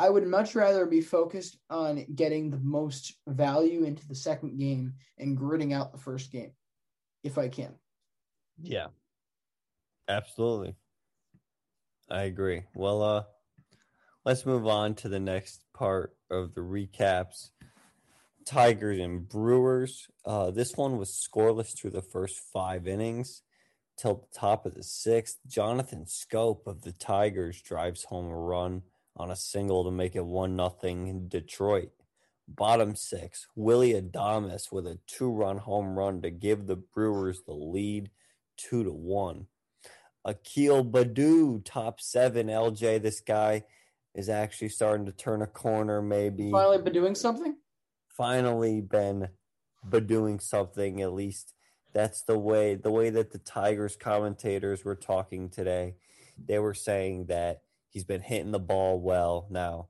[0.00, 4.94] I would much rather be focused on getting the most value into the second game
[5.18, 6.52] and gritting out the first game
[7.24, 7.74] if I can.
[8.62, 8.86] Yeah.
[10.08, 10.76] Absolutely.
[12.08, 12.62] I agree.
[12.76, 13.22] Well, uh
[14.24, 17.50] let's move on to the next part of the recaps.
[18.46, 20.08] Tigers and Brewers.
[20.24, 23.42] Uh this one was scoreless through the first 5 innings
[23.96, 25.36] till the top of the 6th.
[25.46, 28.82] Jonathan Schoop of the Tigers drives home a run
[29.16, 31.90] on a single to make it 1 nothing in Detroit.
[32.50, 38.10] Bottom 6, Willy Adames with a two-run home run to give the Brewers the lead
[38.58, 39.46] two to one.
[40.24, 42.48] Akil Baddoo, top seven.
[42.48, 43.64] LJ, this guy
[44.14, 46.02] is actually starting to turn a corner.
[46.02, 47.56] Maybe Finally, been doing something.
[48.08, 49.28] finally been
[50.06, 51.00] doing something.
[51.00, 51.54] At least
[51.92, 55.94] that's the way the way that the Tigers commentators were talking today.
[56.36, 59.46] They were saying that he's been hitting the ball well.
[59.50, 59.88] Now,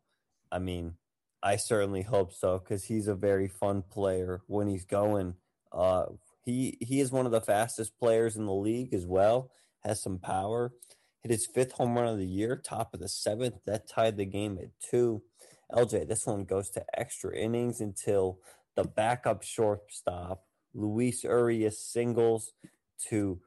[0.50, 0.94] I mean,
[1.42, 5.34] I certainly hope so because he's a very fun player when he's going.
[5.72, 6.06] Uh,
[6.44, 9.50] he he is one of the fastest players in the league as well.
[9.84, 10.72] Has some power.
[11.22, 13.56] Hit his fifth home run of the year, top of the seventh.
[13.66, 15.22] That tied the game at two.
[15.72, 18.38] LJ, this one goes to extra innings until
[18.76, 20.44] the backup shortstop
[20.74, 22.52] Luis Urias singles
[23.08, 23.40] to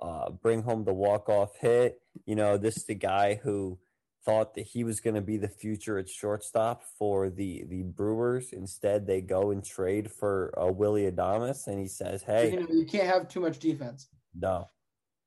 [0.00, 2.00] uh, bring home the walk off hit.
[2.24, 3.78] You know, this is the guy who
[4.24, 8.52] thought that he was going to be the future at shortstop for the the Brewers.
[8.52, 12.66] Instead, they go and trade for uh, Willy Adames, and he says, "Hey, You, know,
[12.70, 14.08] you can't have too much defense.
[14.34, 14.68] no."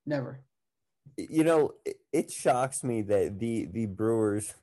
[0.05, 0.39] Never.
[1.17, 4.53] You know, it, it shocks me that the the Brewers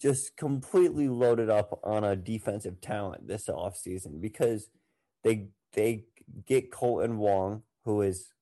[0.00, 4.68] just completely loaded up on a defensive talent this offseason because
[5.22, 6.04] they they
[6.46, 8.32] get Kolten Wong, who is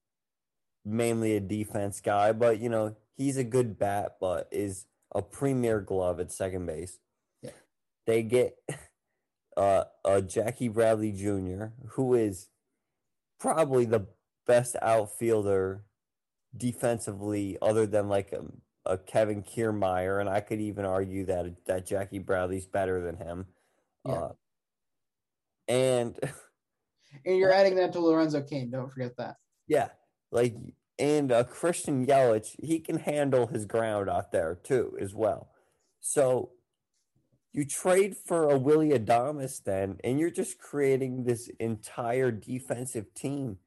[0.84, 5.80] mainly a defense guy, but you know, he's a good bat, but is a premier
[5.80, 6.98] glove at second base.
[7.42, 7.50] Yeah.
[8.06, 8.56] They get
[9.56, 12.48] uh, uh Jackie Bradley Jr., who is
[13.38, 14.06] probably the
[14.46, 15.84] best outfielder
[16.56, 18.44] defensively, other than like a,
[18.90, 23.46] a Kevin Kiermaier, and I could even argue that that Jackie Bradley's better than him.
[24.04, 24.12] Yeah.
[24.12, 24.32] Uh,
[25.68, 26.18] and
[27.24, 28.70] And you're adding that to Lorenzo Cain.
[28.70, 29.36] Don't forget that.
[29.66, 29.88] yeah,
[30.30, 30.54] like
[30.98, 35.48] and uh, Christian Yelich, he can handle his ground out there too, as well.
[36.00, 36.50] So
[37.52, 43.58] you trade for a Willy Adames then, and you're just creating this entire defensive team.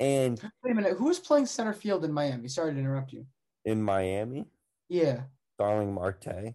[0.00, 0.96] And Wait a minute.
[0.96, 2.48] Who's playing center field in Miami?
[2.48, 3.26] Sorry to interrupt you.
[3.66, 4.46] in Miami,
[4.88, 5.22] Yeah.
[5.58, 6.54] Darling Marte.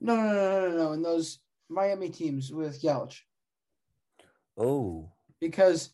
[0.00, 0.92] No, no, no, no, no, no.
[0.92, 3.18] In those Miami teams with Yelich.
[4.56, 5.10] Oh,
[5.40, 5.90] because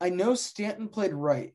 [0.00, 1.52] I know Stanton played right,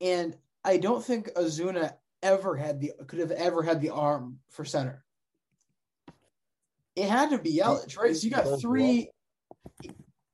[0.00, 4.64] and I don't think Ozuna ever had the could have ever had the arm for
[4.64, 5.04] center.
[6.96, 8.14] It had to be Yelich, right?
[8.16, 9.08] So you got three.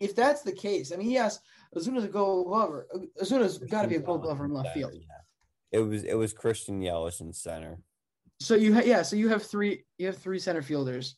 [0.01, 1.40] If that's the case, I mean, yes,
[1.76, 2.86] Ozuna's a Gold Glover.
[3.20, 4.92] Ozuna's got to be a Gold Glover in left field.
[5.72, 7.78] it was it was Christian Yelich in center.
[8.40, 11.16] So you ha- yeah, so you have three you have three center fielders.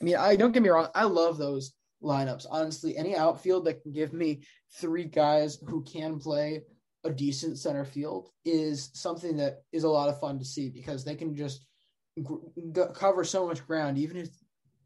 [0.00, 1.72] I mean, I don't get me wrong, I love those
[2.02, 2.46] lineups.
[2.50, 4.42] Honestly, any outfield that can give me
[4.76, 6.62] three guys who can play
[7.04, 11.04] a decent center field is something that is a lot of fun to see because
[11.04, 11.66] they can just
[12.18, 14.28] g- cover so much ground even if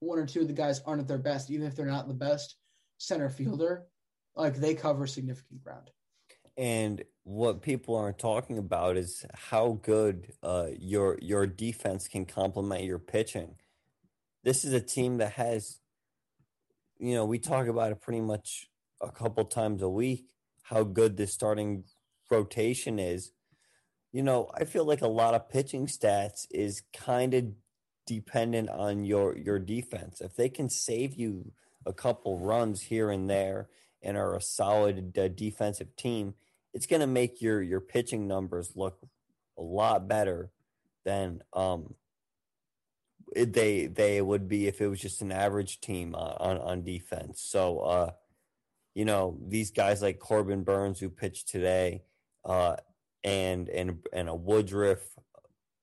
[0.01, 2.14] one or two of the guys aren't at their best, even if they're not the
[2.14, 2.57] best
[2.99, 3.84] center fielder,
[4.39, 5.91] like they cover significant ground.
[6.57, 12.84] And what people aren't talking about is how good uh, your your defense can complement
[12.84, 13.57] your pitching.
[14.45, 15.80] This is a team that has,
[16.99, 18.68] you know, we talk about it pretty much
[19.01, 20.30] a couple times a week.
[20.62, 21.84] How good this starting
[22.30, 23.32] rotation is.
[24.11, 27.45] You know, I feel like a lot of pitching stats is kind of
[28.07, 30.20] dependent on your your defense.
[30.20, 31.53] If they can save you
[31.86, 33.68] a couple runs here and there
[34.03, 36.34] and are a solid uh, defensive team,
[36.74, 38.99] it's going to make your your pitching numbers look
[39.59, 40.51] a lot better
[41.05, 41.94] than um
[43.34, 47.40] they they would be if it was just an average team on on, on defense.
[47.40, 48.11] So uh
[48.94, 52.03] you know, these guys like Corbin Burnes who pitched today
[52.44, 52.76] uh
[53.24, 55.01] and and and a Woodruff,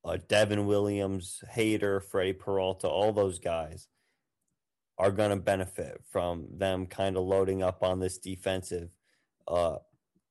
[0.03, 3.87] uh, Devin Williams, Hader, Freddie Peralta, all those guys
[4.97, 8.89] are going to benefit from them kind of loading up on this defensive
[9.47, 9.77] uh,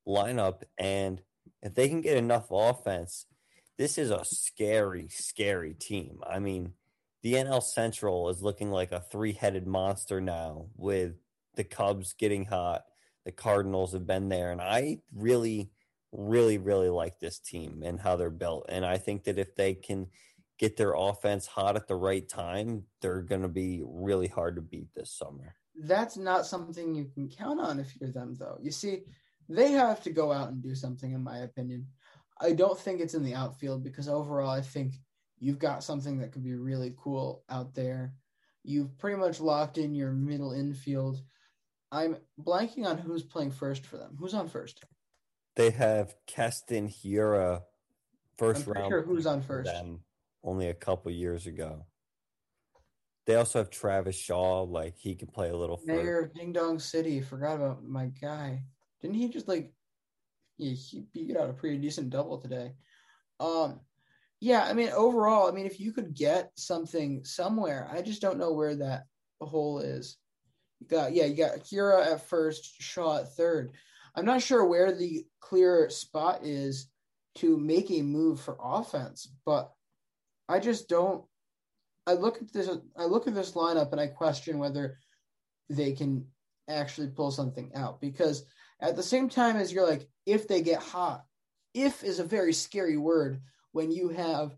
[0.06, 0.62] lineup.
[0.78, 1.20] And
[1.62, 3.26] if they can get enough offense,
[3.76, 6.20] this is a scary, scary team.
[6.26, 6.72] I mean,
[7.22, 11.14] the NL Central is looking like a three headed monster now with
[11.56, 12.84] the Cubs getting hot.
[13.24, 14.52] The Cardinals have been there.
[14.52, 15.70] And I really,
[16.12, 18.66] really, really like this team and how they're built.
[18.68, 20.08] And I think that if they can
[20.58, 24.62] get their offense hot at the right time, they're going to be really hard to
[24.62, 25.54] beat this summer.
[25.82, 29.00] that's not something you can count on if you're them though you see
[29.48, 31.84] they have to go out and do something in my opinion
[32.40, 34.94] i don't think it's in the outfield because overall i think
[35.40, 38.14] you've got something that could be really cool out there
[38.62, 41.20] you've pretty much locked in your middle infield
[41.90, 44.84] i'm blanking on who's playing first for them who's on first
[45.56, 47.62] They have Keston Hiura
[48.38, 48.90] first I'm round.
[48.92, 49.70] sure who's on first.
[49.70, 50.00] them
[50.44, 51.86] only a couple years ago.
[53.26, 56.78] They also have Travis Shaw, like he can play a little mayor of ding dong
[56.78, 58.64] city forgot about my guy.
[59.00, 59.72] Didn't he just like
[60.58, 62.72] yeah, he beat out a pretty decent double today.
[63.40, 63.80] Um
[64.40, 68.36] yeah i mean overall i mean if you could get something somewhere i just don't
[68.36, 69.04] know where that
[69.40, 70.16] hole is.
[70.80, 73.72] You got yeah you got Hiura at first shaw at third.
[74.14, 76.88] I'm not sure where the clear spot is
[77.36, 79.72] to make a move for offense but
[80.48, 81.24] i just don't
[82.06, 84.98] i look at this i look at this lineup and i question whether
[85.68, 86.26] they can
[86.68, 88.44] actually pull something out because
[88.80, 91.24] at the same time as you're like if they get hot
[91.74, 93.40] if is a very scary word
[93.72, 94.56] when you have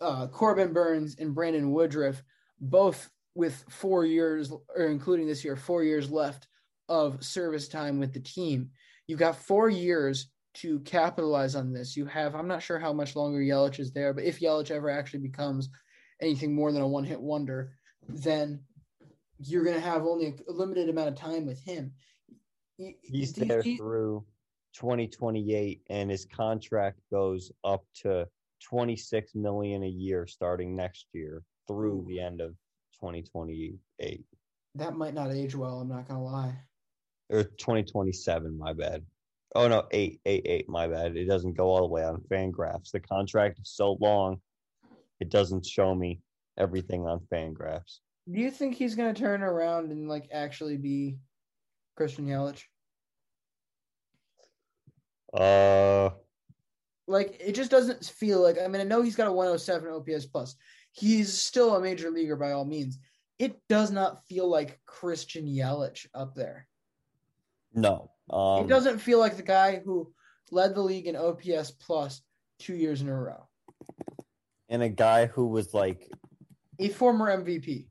[0.00, 2.22] uh, corbin burnes and brandon woodruff
[2.60, 6.48] both with four years or including this year four years left
[6.88, 8.70] of service time with the team.
[9.06, 10.28] You've got four years
[10.60, 14.12] to capitalize on this you have i'm not sure how much longer yelich is there
[14.12, 15.68] but if yelich ever actually becomes
[16.20, 17.72] anything more than a one-hit wonder
[18.08, 18.60] then
[19.40, 21.92] you're going to have only a limited amount of time with him.
[23.02, 24.24] He's there through
[24.74, 28.26] 2028, and his contract goes up to
[28.64, 32.50] 26 million a year starting next year through the end of
[33.00, 34.24] 2028
[34.74, 35.80] that might not age well.
[35.80, 36.54] I'm not going to lie.
[37.30, 38.56] or 2027.
[38.56, 39.04] My bad.
[39.54, 40.68] Oh no, eight, eight, eight.
[40.68, 41.16] My bad.
[41.16, 42.90] It doesn't go all the way on Fangraphs.
[42.90, 44.40] The contract is so long,
[45.20, 46.20] it doesn't show me
[46.58, 47.98] everything on Fangraphs.
[48.30, 51.18] Do you think he's going to turn around and like actually be
[51.96, 52.62] Christian Yelich?
[55.32, 56.10] Uh,
[57.06, 58.58] Like it just doesn't feel like.
[58.62, 60.56] I mean, I know he's got a 107 OPS plus.
[60.92, 62.98] He's still a major leaguer by all means.
[63.38, 66.66] It does not feel like Christian Yelich up there.
[67.72, 68.10] no.
[68.30, 70.12] Um, it doesn't feel like the guy who
[70.50, 72.22] led the league in OPS plus
[72.58, 73.46] two years in a row.
[74.68, 76.10] and a guy who was like
[76.78, 77.86] A former MVP,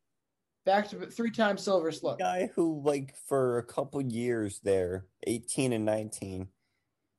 [0.65, 2.19] back to three-time Silver Slug.
[2.19, 6.47] A guy who like for a couple years there, 18 and 19,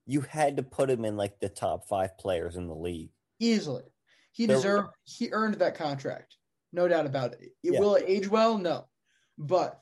[0.07, 3.11] you had to put him in like the top five players in the league.
[3.41, 3.85] easily.
[4.33, 4.89] He There- deserved.
[5.05, 6.37] He earned that contract,
[6.73, 7.41] no doubt about it.
[7.43, 7.81] it Yeah.
[7.81, 8.57] Will it age well?
[8.59, 8.87] No,
[9.37, 9.81] but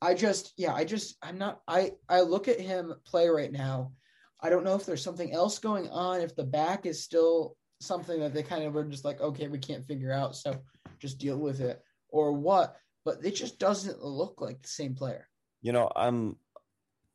[0.00, 1.60] I just, yeah, I just, I'm not.
[1.66, 3.92] I I look at him play right now.
[4.40, 6.20] I don't know if there's something else going on.
[6.20, 9.58] If the back is still something that they kind of were just like, okay, we
[9.58, 10.54] can't figure out, so
[10.98, 12.76] just deal with it, or what.
[13.04, 15.28] But it just doesn't look like the same player.
[15.62, 16.36] You know, I'm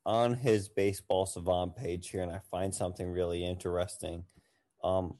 [0.04, 4.24] on his baseball savant page here and I find something really interesting.
[4.82, 5.14] Um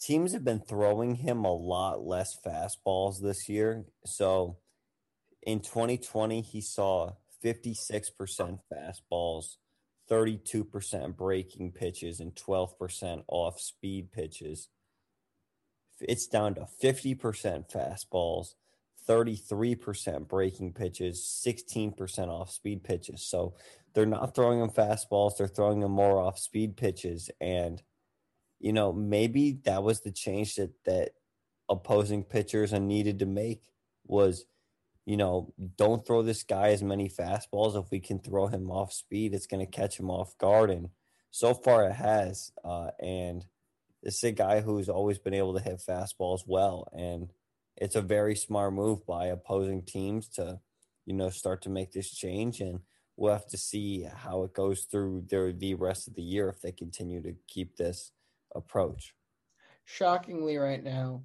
[0.00, 3.84] teams have been throwing him a lot less fastballs this year.
[4.04, 4.58] So
[5.42, 7.12] in 2020 he saw
[7.44, 9.56] 56% fastballs,
[10.10, 14.68] 32% breaking pitches and 12% off speed pitches.
[16.00, 18.54] It's down to 50% fastballs,
[19.08, 23.22] 33% breaking pitches, 16% off speed pitches.
[23.22, 23.54] So
[23.94, 27.30] they're not throwing them fastballs, they're throwing them more off speed pitches.
[27.40, 27.82] And,
[28.58, 31.10] you know, maybe that was the change that, that
[31.68, 33.62] opposing pitchers needed to make
[34.04, 34.44] was,
[35.04, 37.80] you know, don't throw this guy as many fastballs.
[37.80, 40.70] If we can throw him off speed, it's going to catch him off guard.
[40.70, 40.90] And
[41.30, 42.52] so far it has.
[42.64, 43.44] Uh, and
[44.02, 46.88] this is a guy who's always been able to hit fastballs well.
[46.92, 47.32] And
[47.76, 50.60] it's a very smart move by opposing teams to,
[51.04, 52.60] you know, start to make this change.
[52.60, 52.80] And
[53.16, 56.60] we'll have to see how it goes through their the rest of the year if
[56.60, 58.12] they continue to keep this
[58.54, 59.14] approach.
[59.84, 61.24] Shockingly, right now,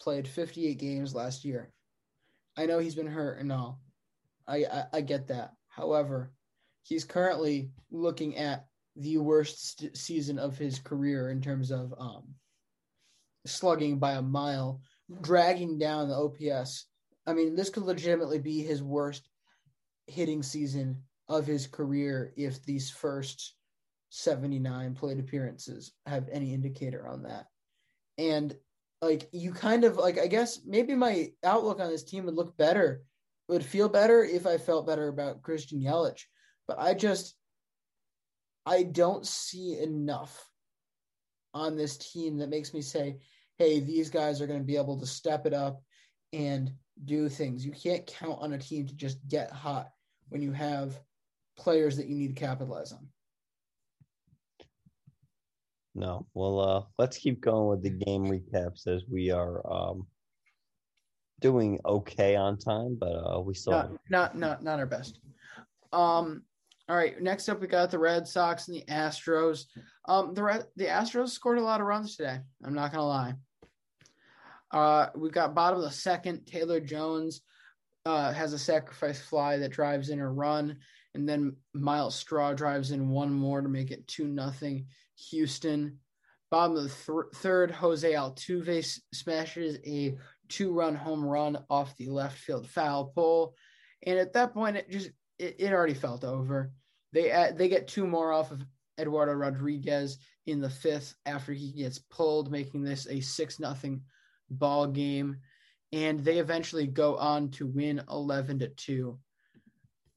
[0.00, 1.72] played 58 games last year.
[2.56, 3.80] I know he's been hurt and all.
[4.46, 5.52] I, I, I get that.
[5.68, 6.32] However,
[6.82, 12.34] he's currently looking at the worst st- season of his career in terms of um,
[13.46, 14.80] slugging by a mile,
[15.20, 16.86] dragging down the OPS.
[17.26, 19.28] I mean, this could legitimately be his worst
[20.06, 23.54] hitting season of his career if these first
[24.10, 27.46] 79 plate appearances have any indicator on that.
[28.18, 28.56] And
[29.02, 32.56] like you kind of like I guess maybe my outlook on this team would look
[32.56, 33.02] better,
[33.48, 36.22] would feel better if I felt better about Christian Yelich.
[36.68, 37.34] But I just
[38.66, 40.46] I don't see enough
[41.54, 43.18] on this team that makes me say,
[43.58, 45.82] hey, these guys are going to be able to step it up
[46.32, 46.72] and
[47.04, 47.64] do things.
[47.64, 49.88] You can't count on a team to just get hot
[50.28, 51.00] when you have
[51.56, 53.08] players that you need to capitalize on.
[55.94, 56.26] No.
[56.34, 60.06] Well, uh, let's keep going with the game recaps as we are um,
[61.40, 65.20] doing okay on time, but uh, we still not, not not not our best.
[65.92, 66.42] Um.
[66.88, 67.20] All right.
[67.20, 69.66] Next up, we got the Red Sox and the Astros.
[70.08, 70.34] Um.
[70.34, 72.38] The Red, the Astros scored a lot of runs today.
[72.64, 73.34] I'm not gonna lie.
[74.70, 76.46] Uh, we've got bottom of the second.
[76.46, 77.42] Taylor Jones
[78.06, 80.76] uh, has a sacrifice fly that drives in a run,
[81.14, 84.86] and then Myles Straw drives in one more to make it two nothing.
[85.30, 85.98] Houston.
[86.50, 90.16] Bottom of the th- third, Jose Altuve smashes a
[90.48, 93.54] two-run home run off the left field foul pole,
[94.04, 96.72] and at that point, it just it, it already felt over.
[97.12, 98.64] They add, they get two more off of
[98.98, 104.02] Eduardo Rodriguez in the fifth after he gets pulled, making this a six nothing
[104.50, 105.36] ball game,
[105.92, 109.20] and they eventually go on to win eleven to two.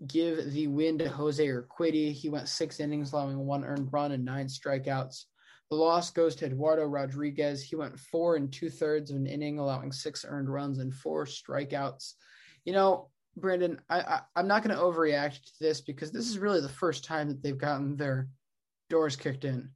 [0.07, 2.11] Give the win to Jose Urquidy.
[2.11, 5.23] He went six innings, allowing one earned run and nine strikeouts.
[5.69, 7.63] The loss goes to Eduardo Rodriguez.
[7.63, 11.25] He went four and two thirds of an inning, allowing six earned runs and four
[11.25, 12.13] strikeouts.
[12.65, 16.37] You know, Brandon, I, I am not going to overreact to this because this is
[16.37, 18.27] really the first time that they've gotten their
[18.89, 19.71] doors kicked in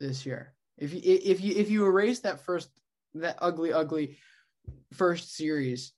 [0.00, 0.54] this year.
[0.78, 2.70] If you if you if you erase that first
[3.14, 4.18] that ugly ugly
[4.92, 5.92] first series,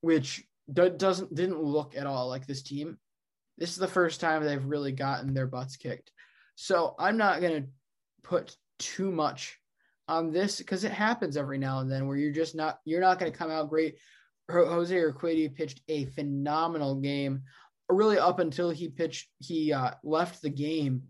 [0.00, 2.98] which doesn't didn't look at all like this team,
[3.58, 6.10] this is the first time they've really gotten their butts kicked.
[6.56, 7.68] So I'm not going to
[8.22, 9.58] put too much
[10.08, 13.18] on this because it happens every now and then where you're just not you're not
[13.18, 13.96] going to come out great.
[14.50, 17.42] Jose Urquidy pitched a phenomenal game,
[17.88, 21.02] really up until he pitched he uh, left the game.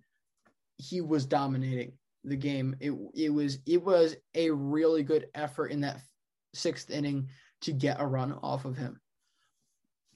[0.78, 1.92] He was dominating
[2.24, 2.76] the game.
[2.80, 6.00] It it was it was a really good effort in that
[6.54, 7.28] sixth inning
[7.62, 9.00] to get a run off of him.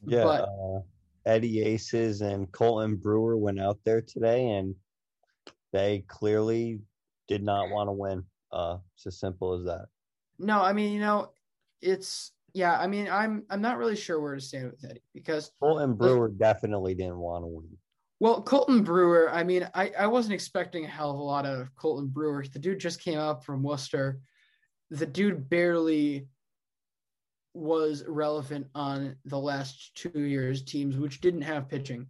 [0.07, 0.81] Yeah, but, uh,
[1.27, 4.75] Eddie Aces and Colten Brewer went out there today, and
[5.73, 6.81] they clearly
[7.29, 8.25] did not want to win.
[8.53, 9.87] Uh, it's as simple as that.
[10.39, 11.33] No, I mean, you know,
[11.81, 12.79] it's yeah.
[12.79, 16.29] I mean, I'm I'm not really sure where to stand with Eddie because Colten Brewer
[16.29, 17.69] definitely didn't want to win.
[18.21, 21.59] Well, Colten Brewer, I mean, I, I wasn't expecting a hell of a lot out
[21.59, 22.45] of Colten Brewer.
[22.53, 24.21] The dude just came up from Worcester.
[24.91, 26.27] The dude barely
[27.55, 32.07] was relevant on the last two years teams, which didn't have pitching.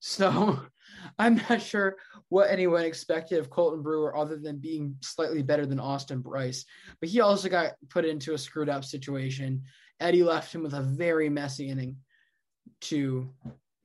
[0.00, 0.60] So
[1.18, 1.96] I'm not sure
[2.28, 6.64] what anyone expected of Colten Brewer other than being slightly better than Austin Brice.
[7.00, 9.62] But he also got put into a screwed up situation.
[10.00, 11.96] Eddie left him with a very messy inning
[12.82, 13.30] to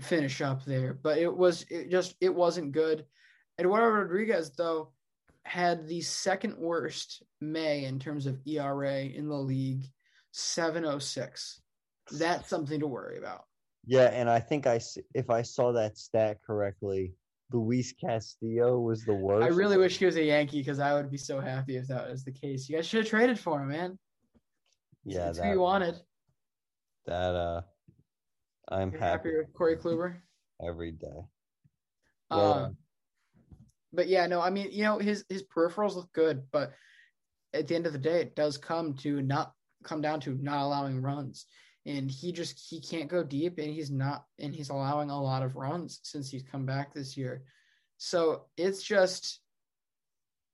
[0.01, 0.93] finish up there.
[0.93, 3.05] But it was it just it wasn't good.
[3.59, 4.91] Eduardo Rodriguez though
[5.43, 9.85] had the second worst May in terms of ERA in the league,
[10.39, 11.61] 706.
[12.11, 13.43] That's something to worry about.
[13.85, 14.79] Yeah, and I think I
[15.13, 17.13] if I saw that stat correctly,
[17.51, 19.45] Luis Castillo was the worst.
[19.45, 22.09] I really wish he was a Yankee because I would be so happy if that
[22.09, 22.69] was the case.
[22.69, 23.97] You guys should have traded for him, man.
[25.05, 25.95] Yeah, that's that, who you wanted.
[27.05, 27.61] That uh,
[28.69, 29.29] I'm You're happy.
[29.29, 30.17] happy with Corey Kluber
[30.63, 31.07] every day.
[32.29, 32.77] Well, um,
[33.91, 36.73] but yeah, no, I mean, you know, his his peripherals look good, but
[37.53, 40.63] at the end of the day, it does come to not come down to not
[40.63, 41.45] allowing runs
[41.85, 45.43] and he just he can't go deep and he's not and he's allowing a lot
[45.43, 47.43] of runs since he's come back this year
[47.97, 49.39] so it's just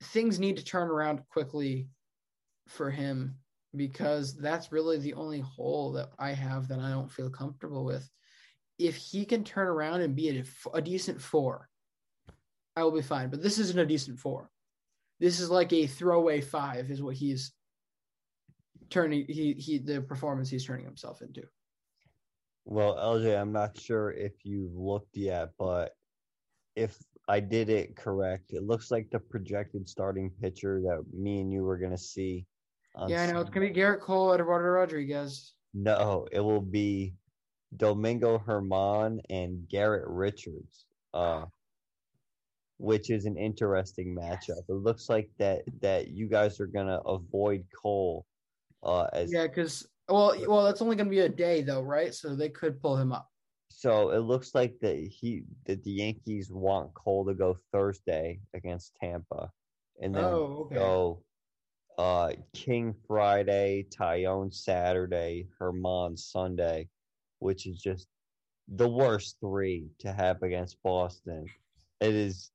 [0.01, 1.88] things need to turn around quickly
[2.67, 3.36] for him
[3.76, 8.09] because that's really the only hole that I have that I don't feel comfortable with.
[8.78, 11.69] If he can turn around and be a, a decent four,
[12.76, 13.30] I will be fine.
[13.30, 14.49] But this isn't a decent four.
[15.19, 17.53] This is like a throwaway five, is what he's
[18.90, 21.44] turning he he the performance he's turning himself into.
[22.66, 25.92] Well, LJ, I'm not sure if you've looked yet, but
[26.76, 31.54] if I did it correct, it looks like the projected starting pitcher that me and
[31.54, 32.46] you were gonna see.
[33.08, 35.54] yeah, I know it's gonna be Gerrit Cole, Eduardo Rodriguez.
[35.74, 37.14] No, it will be
[37.78, 40.86] Domingo Germán and Garrett Richards.
[41.14, 41.46] Uh,
[42.78, 44.62] which is an interesting matchup.
[44.68, 48.26] It looks like that that you guys are gonna avoid Cole
[48.84, 52.13] uh, as yeah, because well, well, that's only going to be a day though, right?
[52.13, 53.30] So they could pull him up.
[53.69, 58.95] So it looks like that he that the Yankees want Cole to go Thursday against
[59.01, 59.49] Tampa,
[60.01, 60.76] and then oh, okay.
[60.76, 61.23] go
[61.97, 66.89] uh, King Friday, Taillon Saturday, Germán Sunday,
[67.39, 68.07] which is just
[68.67, 71.45] the worst three to have against Boston.
[72.01, 72.51] It is,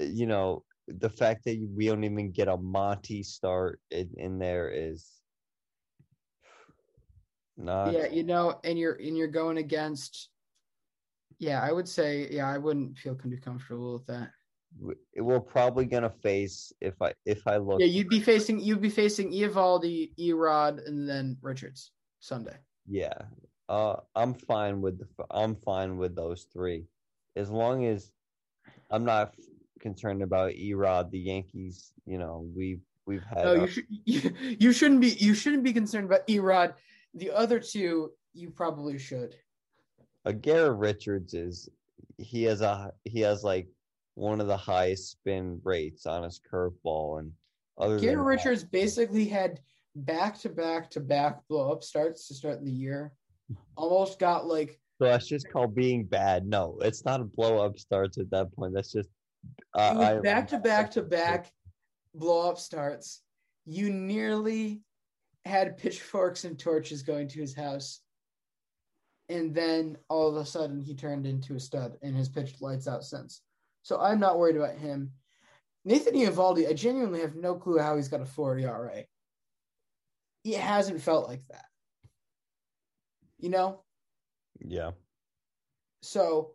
[0.00, 4.70] you know, the fact that we don't even get a Monty start in, in there
[4.70, 5.21] is
[7.62, 10.28] not yeah, you know, and you're and you're going against.
[11.38, 14.30] Yeah, I would say yeah, I wouldn't feel too comfortable with that.
[15.16, 17.80] We're probably gonna face if I if I look.
[17.80, 22.56] Yeah, you'd be facing you'd be facing Eovaldi, Erod, and then Richards Sunday.
[22.86, 23.14] Yeah,
[23.68, 26.86] uh, I'm fine with the I'm fine with those three,
[27.36, 28.12] as long as
[28.90, 29.34] I'm not
[29.80, 31.10] concerned about Erod.
[31.10, 33.44] The Yankees, you know, we've we've had.
[33.44, 36.74] No, you, should, you, you shouldn't be you shouldn't be concerned about Erod.
[37.14, 39.36] The other two, you probably should.
[40.40, 41.68] Garrett Richards is
[42.18, 43.68] he has a he has like
[44.14, 47.32] one of the highest spin rates on his curveball, and
[47.78, 49.60] other Garrett Richards that, basically had
[49.96, 53.12] back to back to back blow up starts to start the year.
[53.76, 56.46] Almost got like so that's just called being bad.
[56.46, 58.72] No, it's not a blow up starts at that point.
[58.74, 59.08] That's just
[59.74, 61.52] uh, back to back to back
[62.14, 63.22] blow up starts.
[63.66, 64.82] You nearly
[65.44, 68.00] had pitchforks and torches going to his house.
[69.28, 72.86] and then all of a sudden he turned into a stud and has pitched lights
[72.88, 73.40] out since.
[73.82, 75.12] So I'm not worried about him.
[75.84, 79.04] Nathan Eovaldi, I genuinely have no clue how he's got a four ERA.
[80.44, 81.64] It hasn't felt like that.
[83.38, 83.82] You know?
[84.60, 84.90] Yeah.
[86.02, 86.54] So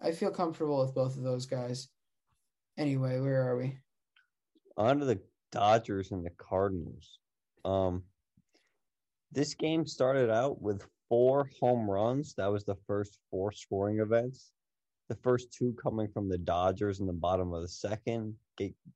[0.00, 1.88] I feel comfortable with both of those guys.
[2.78, 3.78] Anyway, where are we?
[4.76, 5.20] On to the
[5.52, 7.18] Dodgers and the Cardinals.
[7.64, 8.04] Um,
[9.34, 12.34] this game started out with four home runs.
[12.36, 14.52] That was the first four scoring events.
[15.08, 18.36] The first two coming from the Dodgers in the bottom of the second,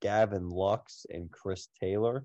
[0.01, 2.25] Gavin Lux and Chris Taylor.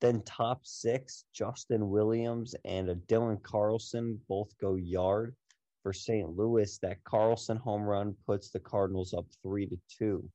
[0.00, 5.34] Then top six, Justin Williams and a Dylan Carlson both go yard
[5.82, 6.36] for St.
[6.36, 6.78] Louis.
[6.78, 10.30] That Carlson home run puts the Cardinals up three to two.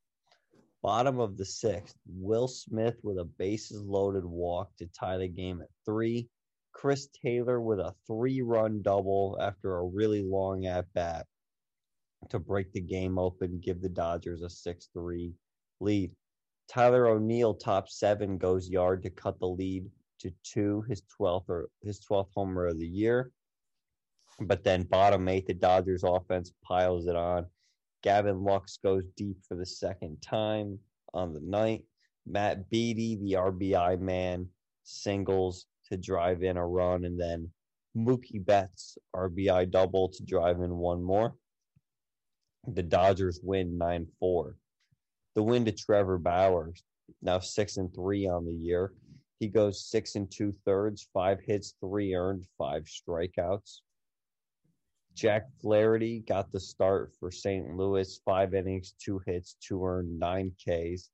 [0.82, 5.62] Bottom of the sixth, Will Smith with a bases loaded walk to tie the game
[5.62, 6.28] at three.
[6.74, 11.26] Chris Taylor with a three run double after a really long at bat
[12.30, 15.34] to break the game open, give the Dodgers a 6 3
[15.80, 16.12] lead.
[16.68, 21.70] Tyler O'Neill, top seven, goes yard to cut the lead to two, his 12th or
[21.82, 23.32] his 12th homer of the year.
[24.40, 27.46] But then bottom eight, the Dodgers offense piles it on.
[28.02, 30.80] Gavin Lux goes deep for the second time
[31.14, 31.84] on the night.
[32.26, 34.48] Matt Beaty, the RBI man,
[34.84, 37.50] singles to drive in a run, and then
[37.96, 41.36] Mookie Betts RBI double to drive in one more.
[42.68, 44.56] The Dodgers win 9 4.
[45.36, 46.74] The win to Trevor Bauer,
[47.22, 48.94] now 6 and 3 on the year.
[49.44, 53.82] He goes six and two thirds, five hits, three earned, five strikeouts.
[55.16, 57.76] Jack Flaherty got the start for St.
[57.76, 61.10] Louis, five innings, two hits, two earned, nine Ks.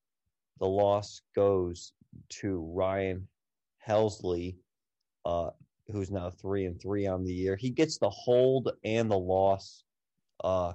[0.59, 1.93] The loss goes
[2.41, 3.27] to Ryan
[3.87, 4.57] Helsley,
[5.25, 5.49] uh,
[5.91, 7.55] who's now three and three on the year.
[7.55, 9.83] He gets the hold and the loss.
[10.43, 10.73] Uh,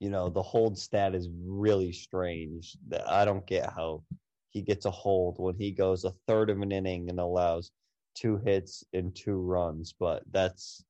[0.00, 2.76] you know, the hold stat is really strange.
[3.06, 4.04] I don't get how
[4.50, 7.72] he gets a hold when he goes a third of an inning and allows
[8.14, 9.94] two hits and two runs.
[9.98, 10.84] But that's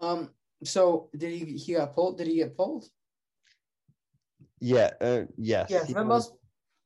[0.00, 0.30] um.
[0.62, 1.56] So did he?
[1.56, 2.18] He got pulled.
[2.18, 2.86] Did he get pulled?
[4.60, 4.90] Yeah.
[5.00, 5.68] Uh, yes.
[5.70, 5.92] Yes.
[5.92, 6.32] That must.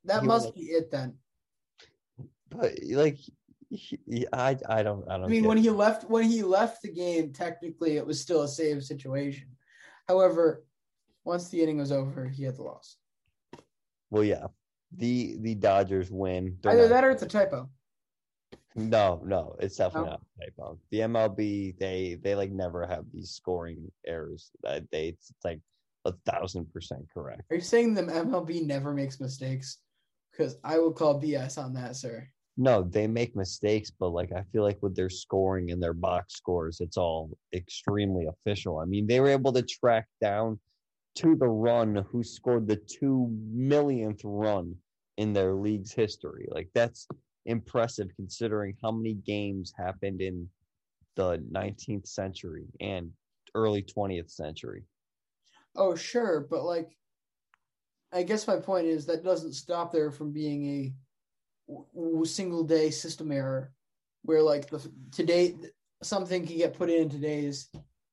[0.05, 1.15] That must be it then.
[2.49, 3.19] But like,
[3.71, 5.25] he, I I don't I don't.
[5.25, 8.49] I mean, when he left when he left the game, technically it was still a
[8.49, 9.49] save situation.
[10.07, 10.65] However,
[11.25, 12.97] once the inning was over, he had the loss.
[14.11, 14.47] Well, yeah,
[14.97, 16.57] the the Dodgers win.
[16.63, 17.69] They're Either not, that or it's a typo.
[18.75, 20.13] No, no, it's definitely oh.
[20.13, 20.79] not a typo.
[20.91, 24.51] The MLB they they like never have these scoring errors.
[24.63, 25.61] They it's like
[26.05, 27.43] a thousand percent correct.
[27.51, 29.79] Are you saying the MLB never makes mistakes?
[30.31, 32.29] Because I will call BS on that, sir.
[32.61, 36.35] No, they make mistakes, but like I feel like with their scoring and their box
[36.35, 38.81] scores, it's all extremely official.
[38.81, 40.59] I mean, they were able to track down
[41.19, 44.75] to the run who scored the two millionth run
[45.19, 46.49] in their league's history.
[46.51, 47.07] Like that's
[47.47, 50.49] impressive considering how many games happened in
[51.15, 53.13] the 19th century and
[53.55, 54.83] early 20th century.
[55.77, 56.91] Oh, sure, but like
[58.13, 60.93] I guess my point is that doesn't stop there from being a
[61.69, 63.73] w- single day system error
[64.23, 65.55] where like the today
[66.03, 67.69] something can get put in today's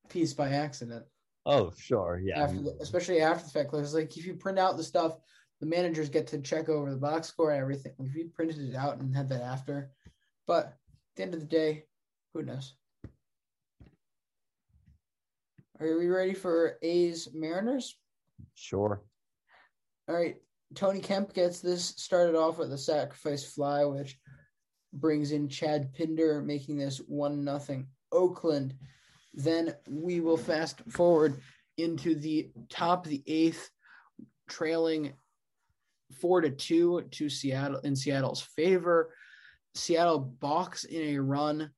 [0.09, 1.05] piece by accident.
[1.45, 2.41] Oh, sure, yeah.
[2.41, 5.17] After the, especially after the fact, because like if you print out the stuff,
[5.59, 7.93] the managers get to check over the box score and everything.
[7.99, 9.91] If you printed it out and had that after,
[10.47, 10.73] but at
[11.15, 11.85] the end of the day,
[12.33, 12.73] who knows?
[15.79, 17.97] Are we ready for A's Mariners?
[18.53, 19.01] Sure.
[20.07, 20.37] All right.
[20.75, 24.17] Tony Kemp gets this started off with a sacrifice fly, which
[24.93, 28.75] brings in Chad Pinder, making this one nothing Oakland.
[29.33, 31.41] Then we will fast forward
[31.77, 33.69] into the top of the eighth,
[34.49, 35.13] trailing
[36.19, 39.13] four to two to Seattle in Seattle's favor.
[39.73, 41.71] Seattle balks in a run,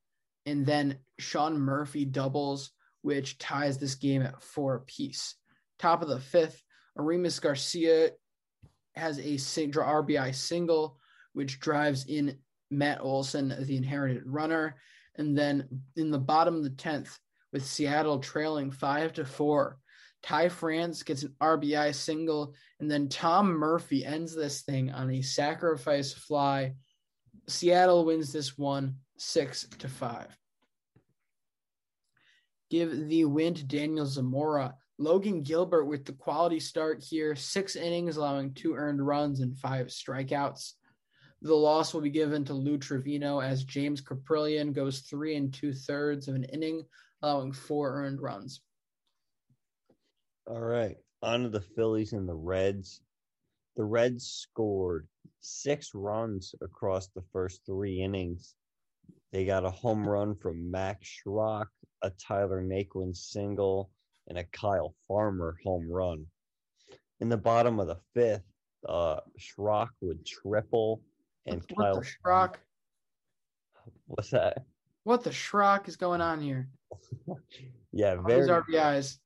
[0.45, 2.71] and then Sean Murphy doubles,
[3.01, 5.35] which ties this game at four apiece.
[5.79, 6.61] Top of the fifth,
[6.97, 8.11] Aramis Garcia
[8.97, 10.97] has a RBI single,
[11.33, 12.37] which drives in
[12.71, 14.75] Matt Olson, the inherited runner.
[15.15, 17.17] And then in the bottom of the 10th,
[17.53, 19.79] with Seattle trailing five to four.
[20.23, 25.21] Ty France gets an RBI single, and then Tom Murphy ends this thing on a
[25.21, 26.73] sacrifice fly.
[27.47, 30.37] Seattle wins this one six to five.
[32.69, 34.75] Give the win to Daniel Zamora.
[34.99, 39.87] Logan Gilbert with the quality start here, six innings, allowing two earned runs and five
[39.87, 40.73] strikeouts.
[41.43, 45.71] The loss will be given to Lou Trivino as James Kaprielian goes three and two
[45.71, 46.83] thirds of an inning,
[47.21, 48.61] allowing four earned runs.
[50.47, 50.95] All right.
[51.21, 53.01] On to the Phillies and the Reds.
[53.75, 55.07] The Reds scored
[55.39, 58.55] six runs across the first three innings.
[59.31, 61.67] They got a home run from Max Schrock,
[62.01, 63.91] a Tyler Naquin single,
[64.27, 66.25] and a Kyle Farmer home run.
[67.19, 68.43] In the bottom of the fifth,
[68.87, 71.01] uh, Schrock would triple,
[71.45, 71.99] and what Kyle.
[71.99, 72.55] the Schrock?
[74.05, 74.65] What's that?
[75.03, 76.67] What the Schrock is going on here?
[77.93, 79.17] Yeah, All these RBIs.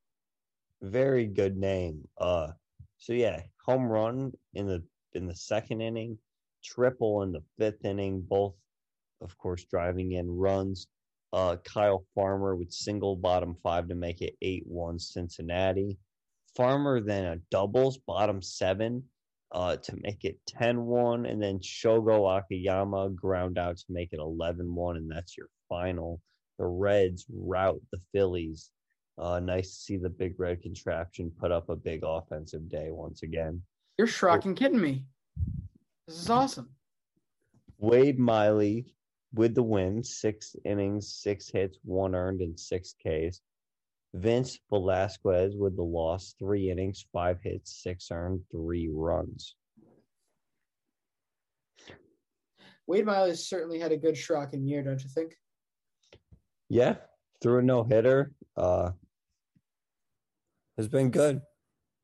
[0.81, 2.07] very good name.
[2.17, 2.51] Uh,
[2.99, 4.81] so yeah, home run in the
[5.13, 6.17] in the second inning,
[6.63, 8.53] triple in the fifth inning, both,
[9.19, 10.87] of course, driving in runs.
[11.33, 15.97] Uh, Kyle Farmer with single bottom five to make it eight one Cincinnati.
[16.55, 19.03] Farmer then a doubles bottom seven
[19.51, 24.97] uh, to make it 10-1, and then Shogo Akiyama ground out to make it 11-1,
[24.97, 26.21] and that's your final.
[26.57, 28.71] The Reds rout the Phillies.
[29.17, 33.23] Uh, nice to see the big red contraption put up a big offensive day once
[33.23, 33.61] again.
[33.97, 35.05] You're Schrocking kidding me.
[36.07, 36.69] This is awesome.
[37.77, 38.95] Wade Miley
[39.33, 43.41] with the win, six innings, six hits, one earned, and six Ks.
[44.13, 49.55] Vince Velasquez with the loss, three innings, five hits, six earned, three runs.
[52.87, 55.37] Wade Miley certainly had a good Schrocking year, don't you think?
[56.67, 56.95] Yeah,
[57.41, 58.33] threw a no hitter.
[58.57, 58.91] Uh,
[60.77, 61.41] has been good.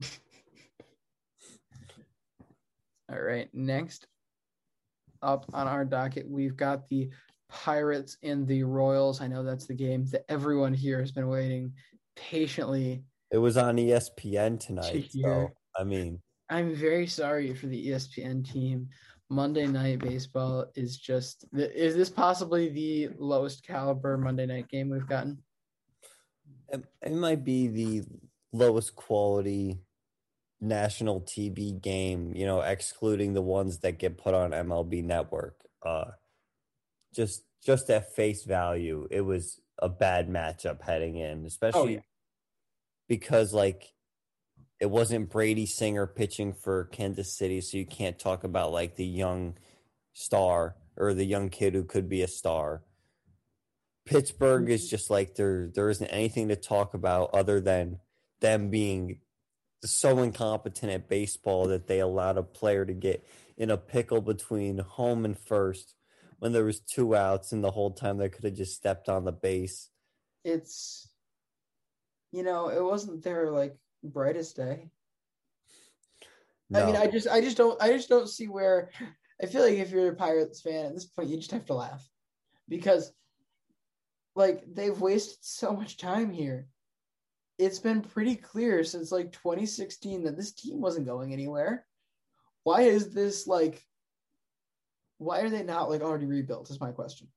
[3.11, 3.49] All right.
[3.53, 4.07] Next
[5.21, 7.09] up on our docket, we've got the
[7.49, 9.21] Pirates and the Royals.
[9.21, 11.73] I know that's the game that everyone here has been waiting
[12.15, 13.03] patiently.
[13.31, 15.09] It was on ESPN tonight.
[15.11, 15.49] So.
[15.77, 18.89] I mean, I'm very sorry for the ESPN team.
[19.29, 25.07] Monday Night Baseball is just is this possibly the lowest caliber Monday night game we've
[25.07, 25.37] gotten?
[27.01, 28.03] it might be the
[28.51, 29.79] lowest quality
[30.59, 35.57] national TV game, you know, excluding the ones that get put on MLB Network.
[35.85, 36.11] Uh,
[37.13, 41.99] just just at face value, it was a bad matchup heading in, especially yeah.
[43.07, 43.93] because like
[44.79, 49.05] it wasn't Brady Singer pitching for Kansas City, so you can't talk about like the
[49.05, 49.57] young
[50.13, 52.83] star or the young kid who could be a star.
[54.05, 57.99] Pittsburgh is just like there there isn't anything to talk about other than
[58.39, 59.19] them being
[59.83, 63.25] so incompetent at baseball that they allowed a player to get
[63.57, 65.95] in a pickle between home and first
[66.39, 69.25] when there was two outs and the whole time they could have just stepped on
[69.25, 69.89] the base.
[70.43, 71.09] It's
[72.31, 74.89] you know, it wasn't their like brightest day.
[76.73, 78.89] I mean, I just I just don't I just don't see where
[79.41, 81.73] I feel like if you're a Pirates fan at this point you just have to
[81.73, 82.07] laugh.
[82.67, 83.13] Because
[84.35, 86.67] like they've wasted so much time here.
[87.57, 91.85] It's been pretty clear since like 2016 that this team wasn't going anywhere.
[92.63, 93.83] Why is this like
[95.17, 97.27] why are they not like already rebuilt is my question.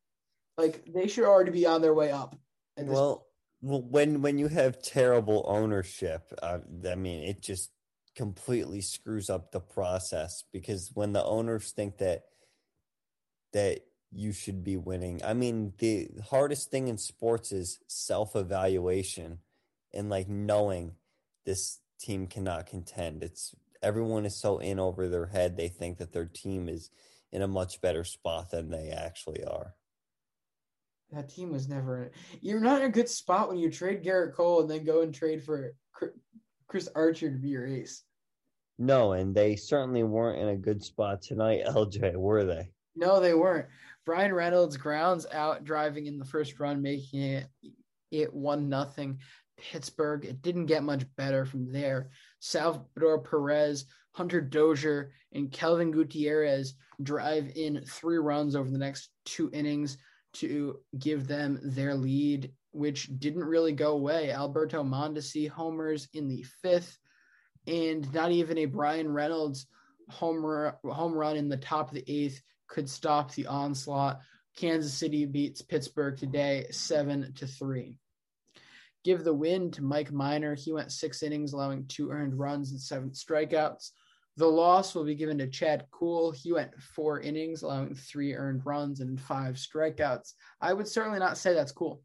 [0.59, 2.37] Like they should already be on their way up.
[2.77, 3.27] Well,
[3.63, 6.59] well, when when you have terrible ownership, uh,
[6.89, 7.71] I mean, it just
[8.17, 12.25] completely screws up the process because when the owners think that
[13.53, 13.81] that
[14.13, 19.39] you should be winning, I mean, the hardest thing in sports is self-evaluation
[19.93, 20.93] and like knowing
[21.45, 23.23] this team cannot contend.
[23.23, 26.91] It's everyone is so in over their head they think that their team is
[27.33, 29.75] in a much better spot than they actually are.
[31.13, 32.13] That team was never.
[32.41, 35.13] You're not in a good spot when you trade Gerrit Cole and then go and
[35.13, 35.75] trade for
[36.69, 38.05] Chris- Archer to be your ace.
[38.79, 42.71] No, and they certainly weren't in a good spot tonight, LJ, were they?
[42.95, 43.67] No, they weren't.
[44.07, 47.47] Bryan Reynolds grounds out driving in the first run, making it
[48.11, 49.19] it one nothing.
[49.61, 50.25] Pittsburgh.
[50.25, 52.11] It didn't get much better from there.
[52.41, 59.51] Salvador Perez, Hunter Dozier, and Kelvin Gutierrez drive in three runs over the next two
[59.53, 59.99] innings
[60.33, 64.33] to give them their lead, which didn't really go away.
[64.33, 66.99] Alberto Mondesi homers in the fifth,
[67.67, 69.67] and not even a Bryan Reynolds
[70.09, 74.21] home run, home run in the top of the eighth could stop the onslaught.
[74.57, 78.00] Kansas City beats Pittsburgh today, seven to three.
[79.03, 80.55] Give the win to Mike Minor.
[80.55, 83.91] He went six innings, allowing two earned runs and seven strikeouts.
[84.37, 86.33] The loss will be given to Chad Kuhl.
[86.33, 90.35] He went four innings, allowing three earned runs and five strikeouts.
[90.61, 92.03] I would certainly not say that's cool.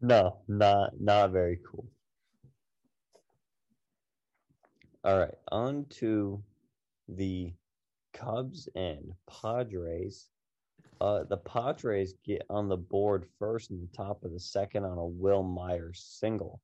[0.00, 1.86] No, not not very cool.
[5.04, 6.42] All right, on to
[7.08, 7.52] the
[8.12, 10.28] Cubs and Padres.
[11.00, 14.98] Uh, the Padres get on the board first in the top of the second on
[14.98, 16.60] a Wil Myers single.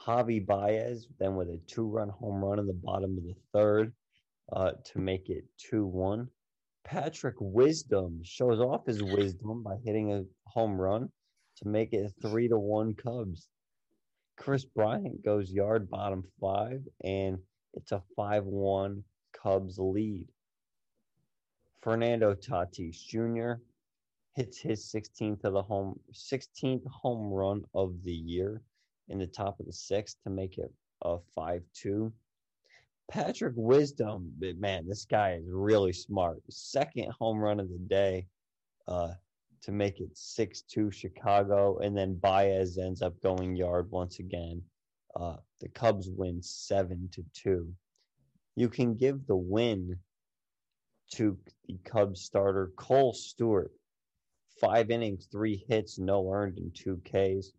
[0.00, 3.92] Javi Baez then with a two-run home run in the bottom of the third
[4.52, 6.28] uh, to make it two-one.
[6.84, 11.08] Patrick Wisdom shows off his wisdom by hitting a home run
[11.58, 13.48] to make it three to one Cubs.
[14.36, 17.38] Kris Bryant goes yard bottom five, and
[17.76, 20.26] it's a 5 1 Cubs lead.
[21.84, 23.60] Fernando Tatis Jr.
[24.36, 28.62] hits his 16th of the home 16th home run of the year
[29.10, 30.72] in the top of the sixth to make it
[31.02, 32.10] a 5-2.
[33.10, 36.42] Patrick Wisdom, man, this guy is really smart.
[36.48, 38.28] Second home run of the day
[38.88, 39.12] uh,
[39.60, 44.62] to make it 6-2 Chicago, and then Baez ends up going yard once again.
[45.14, 47.70] Uh, the Cubs win 7 to 2.
[48.56, 49.98] You can give the win
[51.14, 51.36] to
[51.68, 53.72] the Cubs starter Kohl Stewart.
[54.60, 57.52] Five innings, three hits, no earned, and two Ks.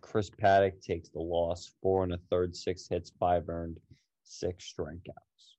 [0.00, 3.78] Chris Paddack takes the loss, four and a third, six hits, five earned,
[4.24, 5.56] six strikeouts.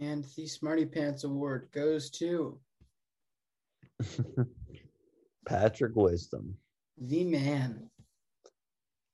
[0.00, 2.58] And the Smarty Pants Award goes to
[5.46, 6.56] Patrick Wisdom.
[6.98, 7.90] the man.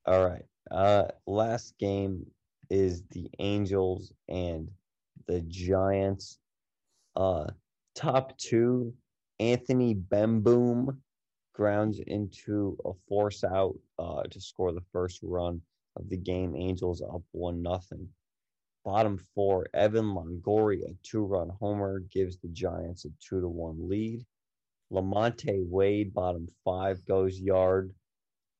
[0.07, 0.44] All right.
[0.70, 2.26] Uh last game
[2.70, 4.70] is the Angels and
[5.26, 6.38] the Giants.
[7.16, 7.46] Uh
[7.94, 8.92] top two,
[9.40, 10.98] Anthony Bemboom
[11.52, 15.60] grounds into a force out uh to score the first run
[15.96, 16.56] of the game.
[16.56, 18.08] Angels up one nothing.
[18.84, 24.26] Bottom four, Evan Longoria, two-run homer, gives the Giants a two to one lead.
[24.92, 27.94] Lamonte Wade, bottom five, goes yard.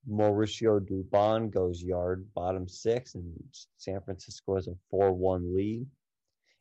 [0.09, 3.32] Mauricio Dubon goes yard, bottom six, and
[3.78, 5.86] San Francisco has a 4 1 lead.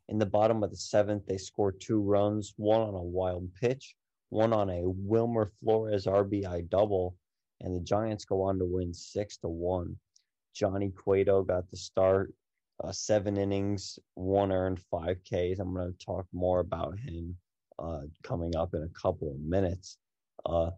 [0.10, 3.96] In the bottom of the seventh, they score two runs, one on a wild pitch,
[4.30, 7.16] one on a Wilmer Flores RBI double,
[7.62, 9.96] and the Giants go on to win 6 to 1.
[10.54, 12.34] Johnny Cueto got the start,
[12.84, 15.60] uh, seven innings, one earned, five Ks.
[15.60, 17.38] I'm going to talk more about him
[17.80, 19.98] uh, coming up in a couple of minutes.
[20.46, 20.72] Uh,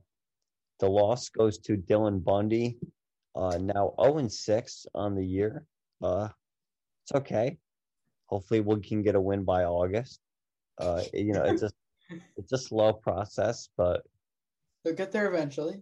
[0.79, 2.77] the loss goes to Dylan Bundy,
[3.35, 5.65] uh, now 0 6 on the year.
[6.01, 6.29] Uh,
[7.03, 7.57] it's okay.
[8.27, 10.19] Hopefully, we can get a win by August.
[10.79, 11.71] Uh, you know, it's a
[12.37, 14.03] it's a slow process, but
[14.83, 15.81] They'll get there eventually.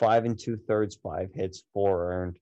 [0.00, 2.38] Five and two thirds, five hits, four earned,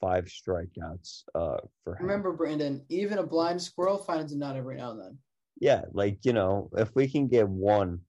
[0.00, 2.02] five strikeouts uh, for him.
[2.02, 5.18] Remember, Brandon, even a blind squirrel finds a nut every now and then.
[5.60, 8.00] yeah, like you know, if we can get one,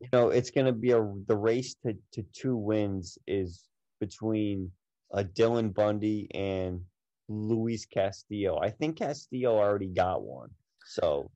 [0.00, 3.64] you know, it's gonna be a the race to to two wins is
[4.00, 4.70] between
[5.14, 6.80] uh, Dylan Bundy and
[7.28, 8.58] Luis Castillo.
[8.60, 10.50] I think Castillo already got one,
[10.84, 11.30] so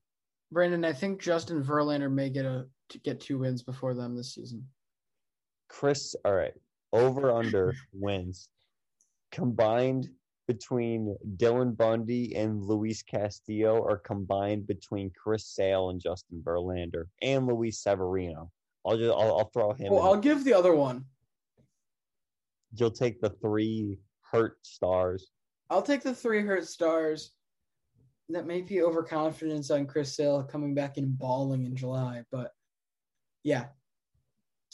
[0.50, 4.34] Brandon, I think Justin Verlander may get a to get two wins before them this
[4.34, 4.66] season.
[5.68, 6.52] Chris, all right,
[6.94, 8.48] over under wins
[9.32, 10.08] combined
[10.46, 17.46] between Dylan Bundy and Luis Castillo or combined between Chris Sale and Justin Verlander and
[17.46, 18.50] Luis Severino.
[18.86, 19.92] I'll just I'll, I'll throw him.
[19.92, 20.06] Well, in.
[20.06, 21.04] I'll give the other one.
[22.76, 23.98] You'll take the three
[24.30, 25.30] hurt stars.
[25.70, 27.32] I'll take the three hurt stars.
[28.28, 32.52] That may be overconfidence on Chris Sale coming back and balling in July, but
[33.42, 33.66] yeah,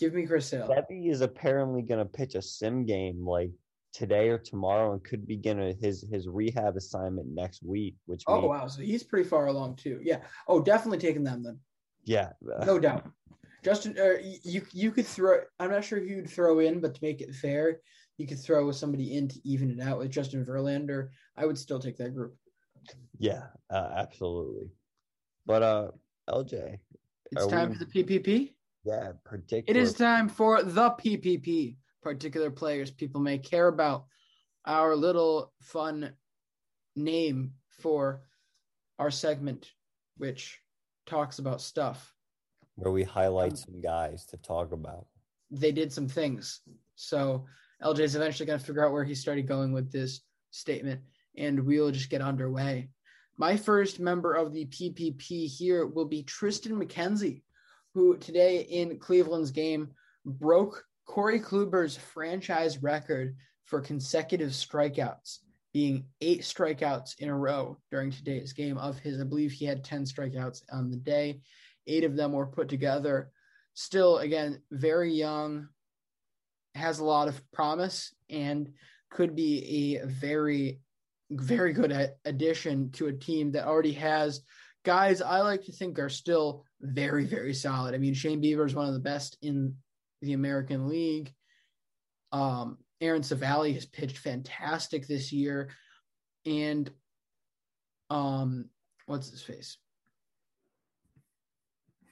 [0.00, 0.68] give me Chris Sale.
[0.68, 3.50] Sevy is apparently going to pitch a sim game like
[3.92, 7.94] today or tomorrow and could begin his his rehab assignment next week.
[8.06, 10.00] Which Oh means, wow, so he's pretty far along too.
[10.02, 10.18] Yeah.
[10.48, 11.58] Oh, definitely taking them then.
[12.04, 12.30] yeah,
[12.64, 13.08] No doubt.
[13.62, 15.40] Justin, uh, you you could throw.
[15.58, 17.80] I'm not sure who you'd throw in, but to make it fair,
[18.16, 21.08] you could throw somebody in to even it out with Justin Verlander.
[21.36, 22.34] I would still take that group.
[23.18, 24.70] yeah, uh, absolutely.
[25.44, 25.90] But uh,
[26.30, 26.78] LJ,
[27.32, 28.54] It's time we- for the PPP.
[28.84, 29.78] Yeah, particular.
[29.78, 31.76] It is time for the PPP.
[32.02, 34.06] Particular players people may care about.
[34.66, 36.12] Our little fun
[36.96, 38.22] name for
[38.98, 39.70] our segment,
[40.16, 40.58] which
[41.06, 42.14] talks about stuff.
[42.76, 45.06] where we highlight um, some guys to talk about.
[45.50, 46.60] They did some things.
[46.94, 47.46] So
[47.82, 50.20] LJ's eventually going to figure out where he started going with this
[50.50, 51.00] statement,
[51.36, 52.88] and we'll just get underway.
[53.36, 57.42] My first member of the PPP here will be Triston McKenzie,
[57.94, 59.90] who today in Cleveland's game
[60.24, 65.38] broke Corey Kluber's franchise record for consecutive strikeouts,
[65.72, 69.20] being eight strikeouts in a row during today's game of his.
[69.20, 71.40] I believe he had 10 strikeouts on the day.
[71.86, 73.30] Eight of them were put together.
[73.74, 75.68] Still, again, very young,
[76.74, 78.72] has a lot of promise, and
[79.10, 80.80] could be a very,
[81.30, 84.42] very good addition to a team that already has
[84.84, 87.94] guys I like to think are still very, very solid.
[87.94, 89.74] I mean, Shane Bieber is one of the best in
[90.22, 91.32] the American League.
[92.32, 95.70] Um, Aaron Civale has pitched fantastic this year.
[96.46, 96.90] And
[98.08, 98.66] um,
[99.06, 99.78] what's his face?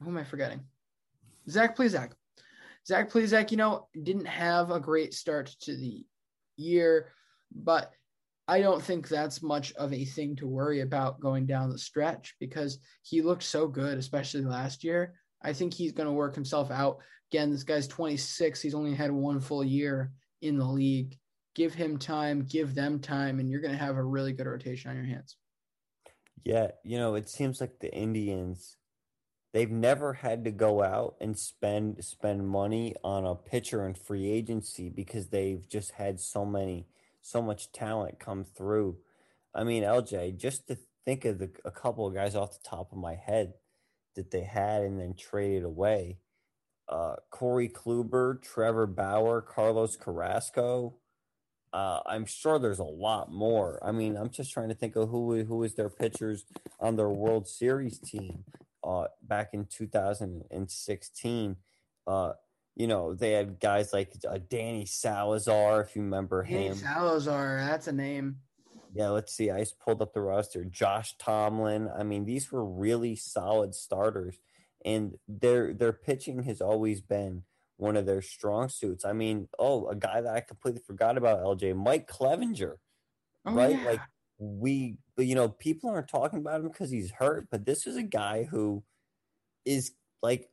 [0.00, 0.60] Who am I forgetting?
[1.48, 2.12] Zach Plesac.
[2.86, 6.06] Zach Plesac, you know, didn't have a great start to the
[6.56, 7.12] year,
[7.54, 7.92] but
[8.48, 12.34] I don't think that's much of a thing to worry about going down the stretch
[12.40, 15.14] because he looked so good, especially last year.
[15.42, 16.96] I think he's going to work himself out.
[17.30, 18.62] Again, this guy's 26.
[18.62, 21.18] He's only had one full year in the league.
[21.54, 24.90] Give him time, give them time, and you're going to have a really good rotation
[24.90, 25.36] on your hands.
[26.42, 28.78] Yeah, you know, it seems like the Indians
[29.52, 34.30] they've never had to go out and spend spend money on a pitcher in free
[34.30, 36.86] agency because they've just had so many
[37.30, 38.96] so much talent come through.
[39.54, 42.92] I mean, LJ, just to think of the, a couple of guys off the top
[42.92, 43.54] of my head
[44.16, 46.18] that they had and then traded away.
[46.88, 50.96] Uh, Corey Kluber, Trevor Bauer, Carlos Carrasco.
[51.72, 53.78] Uh, I'm sure there's a lot more.
[53.82, 56.46] I mean, I'm just trying to think of who who was their pitchers
[56.80, 58.44] on their World Series team
[58.82, 61.56] uh, back in 2016.
[62.06, 62.32] Uh,
[62.78, 66.76] you know, they had guys like uh, Danny Salazar, if you remember Danny him.
[66.76, 68.36] Salazar, that's a name.
[68.94, 69.50] Yeah, let's see.
[69.50, 70.64] I just pulled up the roster.
[70.64, 71.90] Josh Tomlin.
[71.94, 74.38] I mean, these were really solid starters,
[74.84, 77.42] and their their pitching has always been
[77.78, 79.04] one of their strong suits.
[79.04, 82.76] I mean, oh, a guy that I completely forgot about, LJ, Mike Clevinger,
[83.44, 83.76] oh, right?
[83.76, 83.84] Yeah.
[83.84, 84.00] Like
[84.38, 88.04] we, you know, people aren't talking about him because he's hurt, but this is a
[88.04, 88.84] guy who
[89.64, 90.48] is like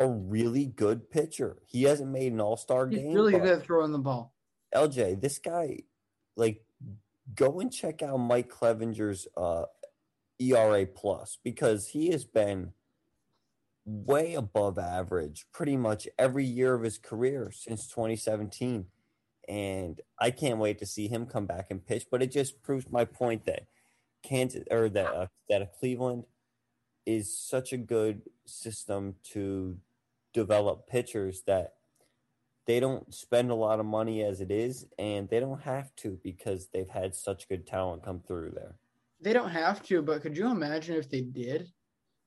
[0.00, 1.58] a really good pitcher.
[1.66, 3.12] He hasn't made an All Star He's game.
[3.12, 4.32] really good throwing the ball.
[4.74, 5.80] LJ, this guy,
[6.36, 6.64] like,
[7.34, 9.64] go and check out Mike Clevinger's uh,
[10.40, 12.72] ERA plus because he has been
[13.84, 18.86] way above average pretty much every year of his career since 2017.
[19.48, 22.06] And I can't wait to see him come back and pitch.
[22.10, 23.66] But it just proves my point that
[24.22, 26.24] Kansas or that uh, that Cleveland
[27.04, 29.76] is such a good system to
[30.32, 31.74] develop pitchers that
[32.66, 36.18] they don't spend a lot of money as it is, and they don't have to
[36.22, 38.76] because they've had such good talent come through there.
[39.20, 41.68] They don't have to, but could you imagine if they did?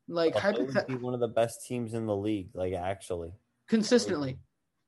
[0.07, 2.73] Like, But they would hypothet- be one of the best teams in the league, like
[2.73, 3.31] actually.
[3.69, 4.37] consistently,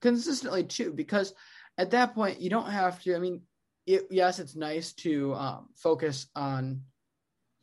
[0.02, 1.34] consistently too, because
[1.78, 3.16] at that point you don't have to.
[3.16, 3.42] I mean,
[3.86, 6.82] it, yes, it's nice to um, focus on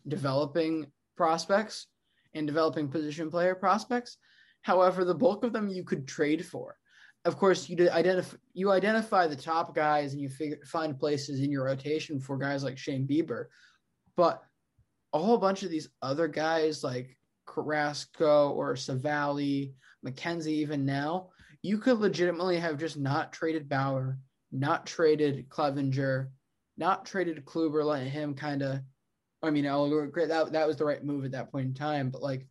[0.09, 0.87] developing
[1.17, 1.87] prospects
[2.35, 4.17] and developing position player prospects.
[4.63, 6.77] However, the bulk of them you could trade for.
[7.25, 11.53] Of course, you identify you identify the top guys and you figure find places in
[11.53, 13.47] your rotation for guys like Shane Bieber,
[14.17, 14.43] but
[15.13, 17.17] a whole bunch of these other guys like
[17.47, 19.73] Carrasco or Civale,
[20.05, 21.29] McKenzie, even now,
[21.63, 24.19] you could legitimately have just not traded Bauer,
[24.51, 26.29] not traded Clevinger,
[26.77, 28.81] not traded Kluber, let him kind of.
[29.43, 30.29] I mean, oh, I'll.
[30.29, 32.47] That that was the right move at that point in time, but like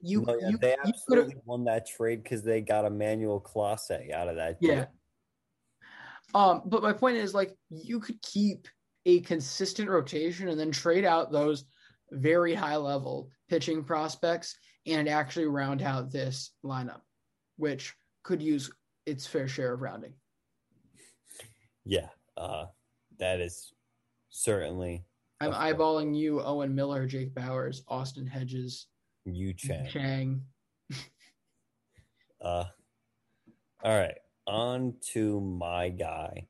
[0.00, 4.12] you, No, yeah, you, they you absolutely won that trade because they got Emmanuel Clase
[4.12, 4.60] out of that.
[4.60, 4.74] deal.
[4.74, 4.86] Yeah.
[6.34, 8.68] Um, but my point is like you could keep
[9.06, 11.64] a consistent rotation and then trade out those
[12.10, 14.56] very high level pitching prospects
[14.86, 17.00] and actually round out this lineup,
[17.56, 17.94] which
[18.24, 18.70] could use
[19.06, 20.12] its fair share of rounding.
[21.84, 22.66] Yeah, uh,
[23.18, 23.72] that is
[24.28, 25.04] certainly
[25.40, 28.86] I'm eyeballing you, Owen Miller, Jake Bauers, Austin Hedges,
[29.34, 29.88] Yu Chang.
[29.88, 30.42] Chang.
[32.40, 32.62] Uh,
[33.82, 34.14] all right,
[34.46, 36.46] on to my guy,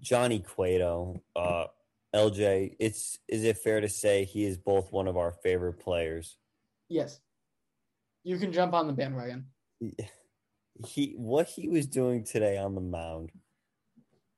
[0.00, 1.20] Johnny Cueto.
[1.34, 1.64] Uh,
[2.14, 6.36] LJ, it's is it fair to say he is both one of our favorite players?
[6.88, 7.20] Yes.
[8.24, 9.46] You can jump on the bandwagon.
[10.86, 13.30] He what he was doing today on the mound.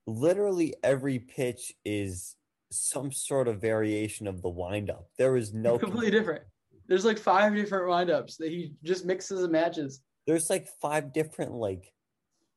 [0.06, 2.36] Literally every pitch is
[2.70, 5.08] some sort of variation of the windup.
[5.18, 6.44] There is no completely different.
[6.88, 10.00] There's like five different windups that he just mixes and matches.
[10.26, 11.92] there's like five different like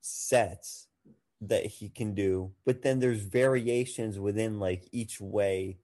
[0.02, 0.88] sets
[1.42, 5.78] that he can do but then there's variations within like each way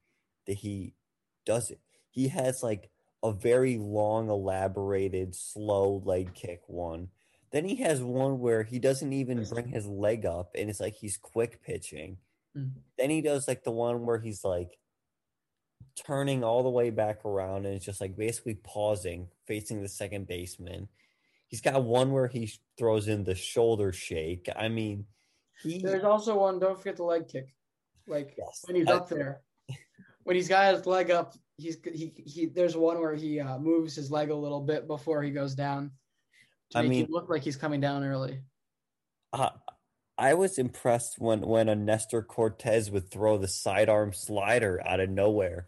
[0.48, 0.94] that he
[1.46, 1.80] does it.
[2.10, 2.90] He has like
[3.24, 7.10] a very long, elaborated, slow leg kick one.
[7.52, 10.96] Then he has one where he doesn't even bring his leg up and it's like
[10.96, 12.18] he's quick pitching.
[12.56, 12.72] Mm.
[12.98, 14.78] Then he does like the one where he's like
[16.06, 20.28] turning all the way back around and it's just like basically pausing, facing the second
[20.28, 20.88] baseman.
[21.48, 24.50] He's got one where he throws in the shoulder shake.
[24.56, 25.06] I mean,
[25.64, 26.60] he There's also one.
[26.60, 27.54] Don't forget the leg kick.
[28.06, 28.64] Like Yes.
[28.66, 29.42] when he's I- up there,
[30.24, 32.46] when he's got his leg up, he's he he.
[32.48, 35.92] There's one where he uh, moves his leg a little bit before he goes down
[36.72, 38.42] to I make mean- it look like he's coming down early.
[39.34, 39.50] uh,
[40.18, 45.10] I was impressed when when a Nestor Cortes would throw the sidearm slider out of
[45.10, 45.68] nowhere.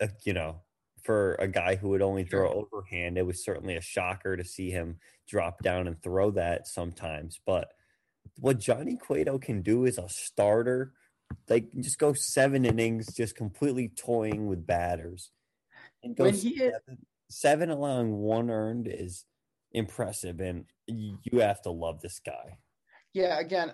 [0.00, 0.62] Uh, you know,
[1.04, 4.70] for a guy who would only throw overhand, it was certainly a shocker to see
[4.70, 4.98] him
[5.28, 7.40] drop down and throw that sometimes.
[7.44, 7.72] But
[8.38, 10.92] what Johnny Cueto can do as a starter,
[11.48, 15.30] like just go seven innings, just completely toying with batters,
[16.02, 19.24] and go When he hit- seven, seven allowing one earned is
[19.70, 22.58] impressive, and you have to love this guy.
[23.12, 23.72] Yeah, again,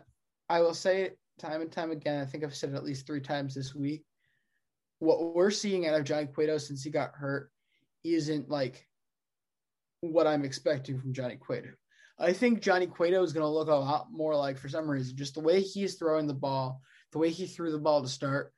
[0.49, 2.21] I will say it time and time again.
[2.21, 4.05] I think I've said it at least three times this week.
[4.99, 7.51] What we're seeing out of Johnny Cueto since he got hurt
[8.05, 8.87] isn't like
[10.01, 11.71] what I'm expecting from Johnny Cueto.
[12.19, 15.17] I think Johnny Cueto is going to look a lot more like, for some reason,
[15.17, 16.81] just the way he's throwing the ball,
[17.13, 18.53] the way he threw the ball to start.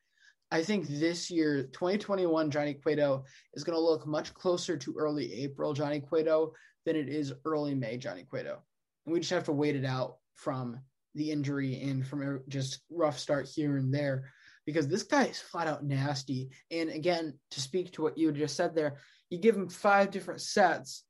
[0.51, 3.25] I think this year, 2021 Johnny Cueto
[3.55, 6.55] is going to look much closer to early April Johnny Cueto
[6.87, 8.63] than it is early May Johnny Cueto.
[9.05, 10.81] And we just have to wait it out from
[11.15, 14.31] the injury and from a just rough start here and there
[14.67, 16.51] because this guy is flat out nasty.
[16.71, 18.99] And again, to speak to what you just said there,
[19.29, 21.05] you give him five different sets.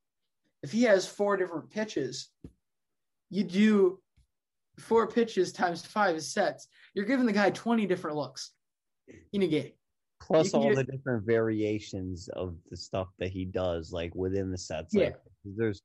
[0.62, 2.28] If he has four different pitches,
[3.30, 4.00] you do
[4.78, 6.66] four pitches times five sets.
[6.94, 8.52] You're giving the guy 20 different looks
[9.32, 9.72] in a game.
[10.22, 14.58] plus all get- the different variations of the stuff that he does like within the
[14.58, 15.04] sets Yeah.
[15.06, 15.80] like there's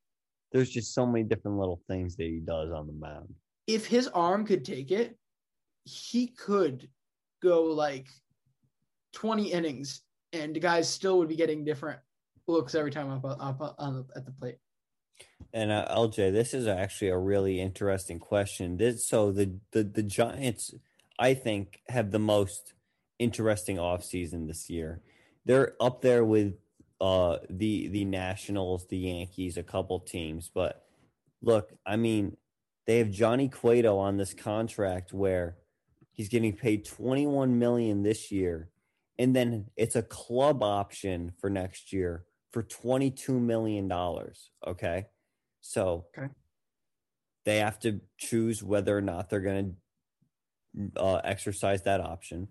[0.51, 3.33] there's just so many different little things that he does on the mound.
[3.67, 5.17] If his arm could take it,
[5.83, 6.87] he could
[7.41, 8.07] go like
[9.13, 10.01] 20 innings
[10.33, 11.99] and the guys still would be getting different
[12.47, 14.57] looks every time up, up on the, at the plate.
[15.53, 18.77] and uh, lj this is actually a really interesting question.
[18.77, 20.73] This so the the, the giants
[21.17, 22.73] i think have the most
[23.19, 25.01] interesting offseason this year.
[25.45, 26.55] They're up there with
[27.01, 30.49] uh the the nationals the yankees a couple teams.
[30.53, 30.81] But
[31.41, 32.37] look i mean
[32.87, 35.57] they have johnny cueto on this contract where
[36.13, 38.69] he's getting paid 21 million this year
[39.19, 45.07] and then it's a club option for next year for 22 million dollars okay?
[45.61, 46.29] So Okay.
[47.45, 49.75] they have to choose whether or not they're going
[50.95, 52.47] to uh, exercise that option.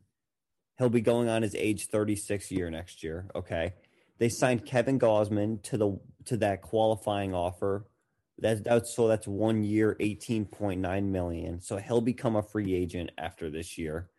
[0.78, 3.74] He'll be going on his age 36 year next year okay
[4.18, 7.86] they signed kevin gausman to the to that qualifying offer.
[8.38, 11.60] That's so that's one year 18.9 million.
[11.60, 14.10] So he'll become a free agent after this year.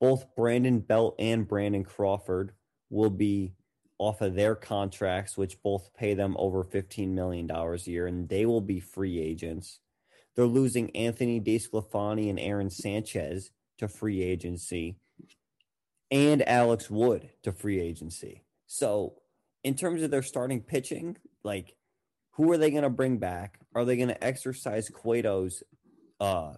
[0.00, 2.52] Both brandon belt and brandon crawford
[2.90, 3.54] will be
[3.98, 8.28] off of their contracts which both pay them over 15 million dollars a year and
[8.28, 9.80] they will be free agents.
[10.34, 14.98] They're losing anthony DeSclafani and aaron sanchez to free agency
[16.10, 19.14] and alex wood to free agency so
[19.64, 21.76] in terms of their starting pitching like
[22.36, 23.58] who are they going to bring back?
[23.74, 25.62] Are they going to exercise Cueto's
[26.20, 26.52] uh,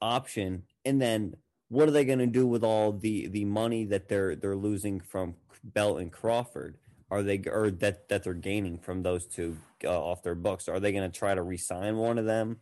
[0.00, 1.34] option, and then
[1.68, 5.00] what are they going to do with all the the money that they're they're losing
[5.00, 6.78] from Belt and Crawford?
[7.10, 10.68] Are they or that that they're gaining from those two uh, off their books?
[10.68, 12.58] Are they going to try to re-sign one of them?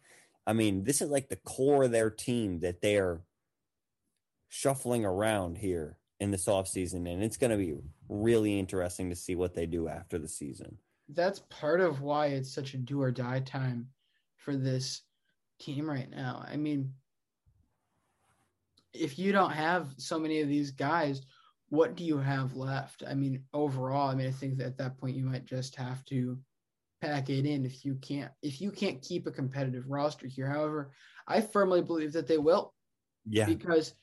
[0.46, 3.20] I mean, this is like the core of their team that they are
[4.48, 7.74] shuffling around here in this offseason, and it's going to be
[8.08, 10.78] really interesting to see what they do after the season.
[11.08, 13.88] That's part of why it's such a do or die time
[14.36, 15.02] for this
[15.60, 16.44] team right now.
[16.48, 16.92] I mean,
[18.92, 21.22] if you don't have so many of these guys,
[21.68, 23.02] what do you have left?
[23.06, 26.04] I mean, overall, I mean, I think that at that point you might just have
[26.06, 26.38] to
[27.02, 30.48] pack it in if you can't if you can't keep a competitive roster here.
[30.48, 30.92] However,
[31.28, 32.72] I firmly believe that they will
[33.26, 33.46] Yeah.
[33.46, 33.94] because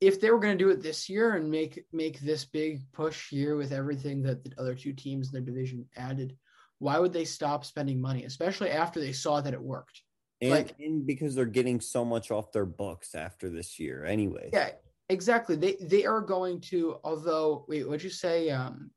[0.00, 3.28] if they were going to do it this year and make make this big push
[3.30, 6.36] here with everything that the other two teams in their division added,
[6.78, 10.02] why would they stop spending money, especially after they saw that it worked?
[10.40, 14.50] And, Like- and because they're getting so much off their books after this year, anyway.
[14.52, 14.70] Yeah,
[15.08, 15.56] exactly.
[15.56, 16.98] They they are going to.
[17.02, 18.50] Although, wait, what'd you say?
[18.50, 18.92] Um,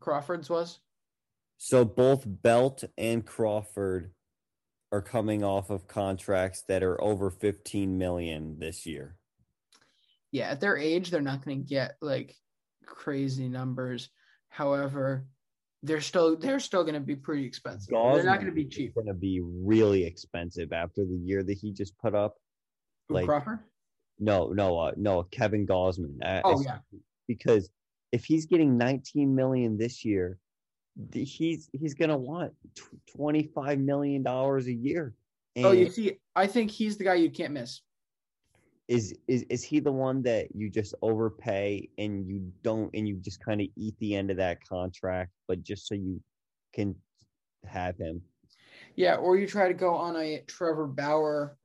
[0.00, 0.80] Crawford's was.
[1.56, 4.12] So both Belt and Crawford
[4.92, 9.16] are coming off of contracts that are over 15 million this year.
[10.34, 12.34] Yeah, at their age, they're not going to get like
[12.84, 14.10] crazy numbers.
[14.48, 15.28] However,
[15.84, 17.90] they're still they're still going to be pretty expensive.
[17.90, 18.96] they're not going to be cheap.
[18.96, 22.34] Going to be really expensive after the year that he just put up.
[23.08, 23.60] Who, Like Crawford?
[24.18, 26.16] no, no, uh, no, Kevin Gausman.
[26.20, 26.78] Uh, Oh, yeah.
[27.28, 27.70] because
[28.10, 30.40] if he's getting 19 million this year,
[31.12, 32.54] he's he's going to want
[33.16, 35.14] 25 million dollars a year.
[35.54, 37.82] And Oh, you see, I think he's the guy you can't miss.
[38.88, 43.16] Is is is he the one that you just overpay and you don't and you
[43.16, 46.20] just kind of eat the end of that contract, but just so you
[46.74, 46.94] can
[47.66, 48.20] have him?
[48.96, 51.56] Yeah, or you try to go on a Trevor Bauer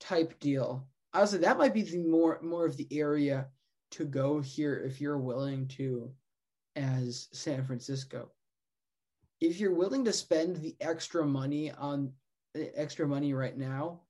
[0.00, 0.86] type deal.
[1.14, 3.46] Honestly, that might be the more more of the area
[3.92, 6.10] to go here if you're willing to,
[6.76, 8.30] as San Francisco.
[9.40, 12.12] If you're willing to spend the extra money on
[12.54, 14.00] the extra money right now,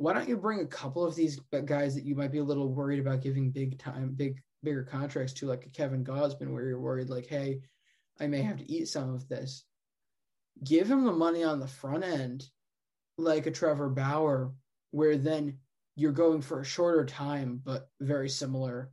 [0.00, 2.72] why don't you bring a couple of these guys that you might be a little
[2.72, 6.80] worried about giving big time, big bigger contracts to, like a Kevin Gausman, where you're
[6.80, 7.60] worried like, hey,
[8.18, 9.64] I may have to eat some of this
[10.64, 12.46] give him the money on the front end,
[13.18, 14.52] like a Trevor Bauer,
[14.90, 15.58] where then
[15.96, 18.90] you're going for a shorter time but very similar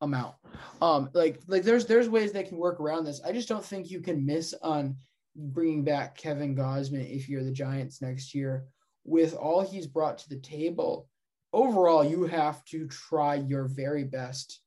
[0.00, 0.36] amount.
[0.80, 3.20] Um, like like there's there's ways they can work around this.
[3.24, 4.96] I just don't think you can miss on
[5.34, 8.68] bringing back Kevin Gausman if you're the Giants next year
[9.04, 11.08] with all he's brought to the table.
[11.52, 14.60] Overall, you have to try your very best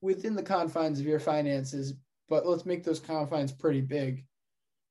[0.00, 1.94] within the confines of your finances,
[2.28, 4.24] but let's make those confines pretty big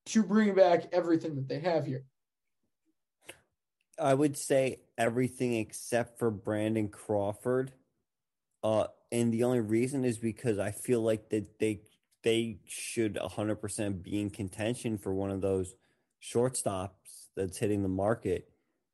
[0.07, 2.03] to bring back everything that they have here.
[3.99, 7.71] I would say everything except for Brandon Crawford.
[8.63, 11.81] Uh, and the only reason is because I feel like that they
[12.23, 15.75] they should 100% be in contention for one of those
[16.21, 16.96] shortstops
[17.37, 18.49] that's hitting the market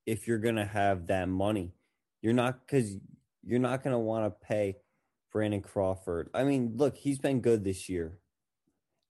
[0.05, 1.73] if you're going to have that money.
[2.21, 2.97] You're not cuz
[3.43, 4.77] you're not going to want to pay
[5.31, 6.29] Brandon Crawford.
[6.33, 8.19] I mean, look, he's been good this year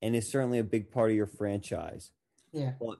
[0.01, 2.11] and is certainly a big part of your franchise.
[2.51, 2.73] Yeah.
[2.80, 2.99] But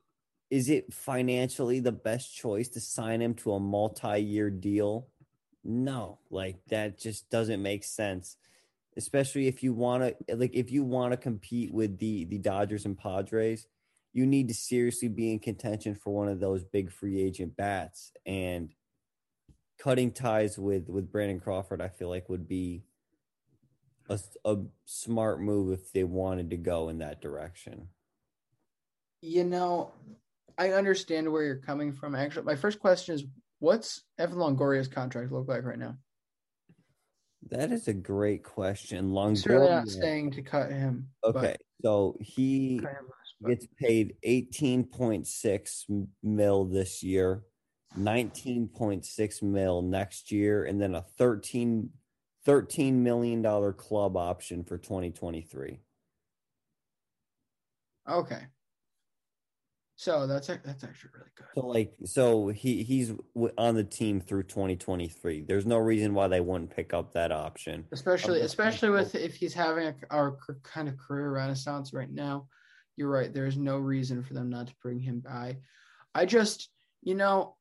[0.49, 5.07] is it financially the best choice to sign him to a multi-year deal?
[5.64, 8.38] No, like that just doesn't make sense.
[8.95, 12.85] Especially if you want to like if you want to compete with the the Dodgers
[12.85, 13.65] and Padres,
[14.14, 18.11] you need to seriously be in contention for one of those big free agent bats
[18.26, 18.72] and
[19.80, 22.84] cutting ties with with Brandon Crawford I feel like would be
[24.10, 27.88] a, a smart move if they wanted to go in that direction.
[29.22, 29.94] You know,
[30.57, 32.14] I understand where you're coming from.
[32.14, 33.23] Actually, my first question is
[33.60, 35.98] what's Evan Longoria's contract look like right now?
[37.49, 39.14] That is a great question.
[39.35, 40.02] Certainly not Longoria.
[40.02, 41.07] saying to cut him.
[41.23, 42.81] Okay, so he
[43.41, 45.85] cut him less, but- gets paid eighteen point six
[46.22, 47.43] mil this year,
[47.95, 51.89] nineteen point six mil next year, and then a 13
[52.45, 55.80] $13 million club option for twenty twenty three.
[58.10, 58.41] Okay.
[59.95, 61.45] So that's that's actually really good.
[61.55, 63.14] So like, so he he's
[63.57, 65.45] on the team through twenty twenty three.
[65.47, 67.85] There's no reason why they wouldn't pick up that option.
[67.93, 72.47] especially especially with if he's having a, our kind of career renaissance right now
[72.95, 75.57] you're right there's no reason for them not to bring him by.
[76.15, 76.70] I just
[77.02, 77.56] you know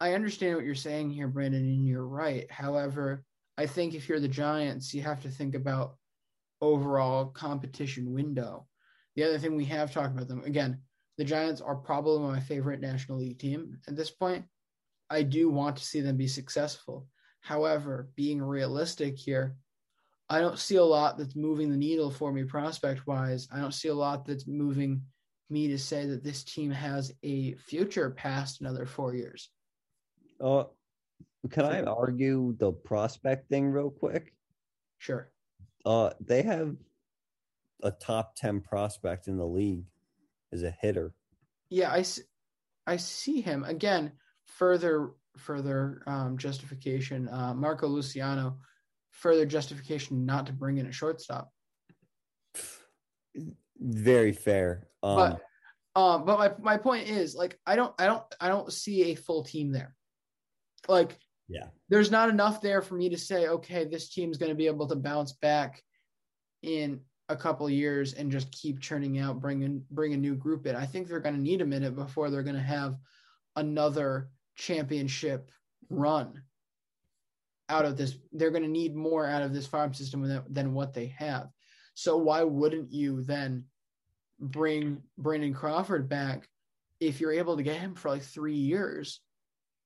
[0.00, 2.50] i understand what you're saying here brandon and you're right.
[2.50, 3.24] However
[3.56, 5.96] i think if you're the giants you have to think about
[6.60, 8.66] overall competition window.
[9.14, 10.80] The other thing we have talked about them again
[11.18, 14.44] the giants are probably my favorite national league team at this point.
[15.10, 17.08] I do want to see them be successful.
[17.40, 19.56] However, being realistic here,
[20.30, 23.48] I don't see a lot that's moving the needle for me prospect wise.
[23.50, 25.02] I don't see a lot that's moving
[25.50, 29.48] me to say that this team has a future past another four years.
[30.40, 30.64] Uh,
[31.50, 34.34] can I argue the prospect thing real quick?
[34.98, 35.30] Sure.
[35.86, 36.76] Uh, they have
[37.82, 39.84] a top ten prospect in the league
[40.52, 41.14] as a hitter.
[41.70, 42.04] Yeah, I,
[42.86, 44.12] I see him again.
[44.44, 47.28] Further, further um, justification.
[47.28, 48.58] Uh, Marco Luciano,
[49.18, 51.50] further justification not to bring in a shortstop.
[53.78, 54.88] Very fair.
[55.02, 58.72] Um, but um but my my point is like I don't I don't I don't
[58.72, 59.94] see a full team there.
[60.88, 61.18] Like
[61.48, 64.66] yeah, there's not enough there for me to say okay this team's going to be
[64.66, 65.82] able to bounce back
[66.62, 70.34] in a couple of years and just keep churning out bring in bring a new
[70.34, 70.76] group in.
[70.76, 72.96] I think they're going to need a minute before they're going to have
[73.56, 75.50] another championship
[75.90, 76.42] run
[77.68, 80.74] out of this they're going to need more out of this farm system than, than
[80.74, 81.48] what they have.
[81.94, 83.64] So why wouldn't you then
[84.40, 86.48] bring Brandon Crawford back
[87.00, 89.20] if you're able to get him for like three years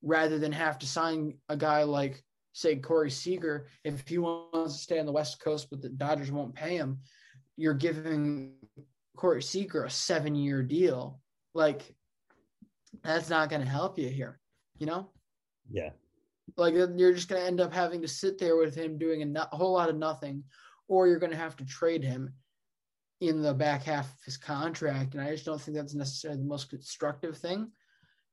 [0.02, 2.22] rather than have to sign a guy like
[2.52, 6.30] say Corey Seager, if he wants to stay on the West Coast, but the Dodgers
[6.30, 6.98] won't pay him,
[7.56, 8.52] you're giving
[9.16, 11.20] Corey Seager a seven year deal.
[11.54, 11.82] Like,
[13.02, 14.38] that's not going to help you here,
[14.78, 15.10] you know?
[15.70, 15.90] Yeah.
[16.56, 19.24] Like, you're just going to end up having to sit there with him doing a,
[19.24, 20.44] no- a whole lot of nothing,
[20.88, 22.34] or you're going to have to trade him
[23.20, 25.14] in the back half of his contract.
[25.14, 27.70] And I just don't think that's necessarily the most constructive thing.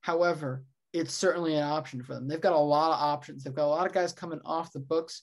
[0.01, 0.63] However,
[0.93, 2.27] it's certainly an option for them.
[2.27, 3.43] They've got a lot of options.
[3.43, 5.21] They've got a lot of guys coming off the books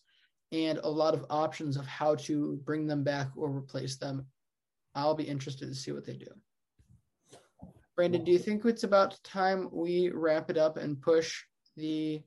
[0.52, 4.26] and a lot of options of how to bring them back or replace them.
[4.94, 6.28] I'll be interested to see what they do.
[7.96, 11.42] Brandon, do you think it's about time we wrap it up and push
[11.76, 12.22] the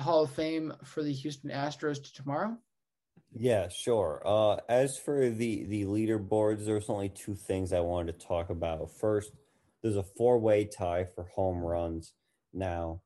[0.00, 2.56] Hall of Fame for the Houston Astros to tomorrow?
[3.32, 4.22] Yeah, sure.
[4.24, 8.90] Uh, as for the the leaderboards, there's only two things I wanted to talk about.
[8.90, 9.32] First,
[9.82, 12.14] there's a four-way tie for home runs
[12.52, 13.02] now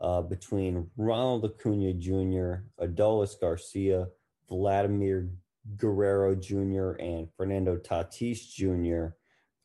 [0.00, 4.08] uh, between Ronald Acuna Jr., Adolis Garcia,
[4.48, 5.30] Vladimir
[5.76, 9.14] Guerrero Jr., and Fernando Tatis Jr.,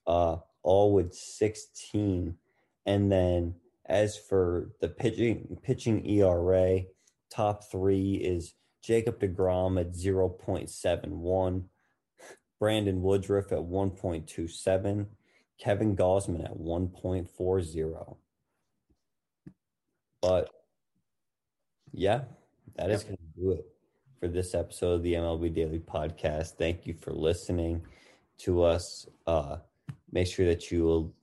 [0.08, 2.36] uh, all with 16.
[2.86, 3.56] And then
[3.92, 6.82] as for the pitching pitching ERA,
[7.30, 11.64] top three is Jacob DeGrom at 0.71,
[12.60, 15.06] Brandon Woodruff at 1.27,
[15.60, 18.16] Kevin Gausman at 1.40.
[20.22, 20.50] But
[21.92, 22.22] yeah,
[22.76, 23.66] that is going to do it
[24.20, 26.58] for this episode of the MLB Daily Podcast.
[26.58, 27.82] Thank you for listening
[28.40, 29.06] to us.
[29.28, 29.58] Uh,
[30.12, 31.14] make sure that you will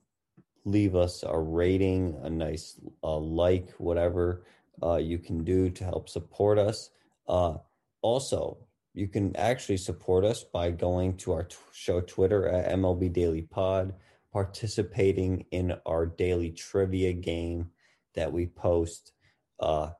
[0.65, 4.43] leave us a rating, a nice uh, like, whatever
[4.83, 6.91] uh, you can do to help support us.
[7.27, 7.55] Uh,
[8.01, 8.57] also,
[8.93, 13.43] you can actually support us by going to our t- show Twitter at MLB Daily
[13.43, 13.93] Pod,
[14.31, 17.69] participating in our daily trivia game
[18.15, 19.13] that we post.
[19.59, 19.91] Uh,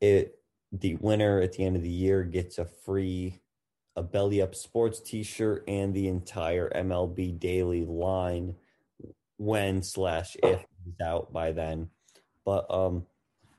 [0.00, 0.38] it
[0.72, 3.40] the winner at the end of the year gets a free
[3.94, 8.54] a belly up sports t-shirt and the entire MLB daily line
[9.38, 11.88] when slash if it's out by then.
[12.44, 13.04] But um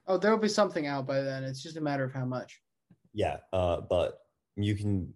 [0.08, 1.44] Oh, there'll be something out by then.
[1.44, 2.62] It's just a matter of how much.
[3.14, 4.20] yeah, uh but
[4.56, 5.14] you can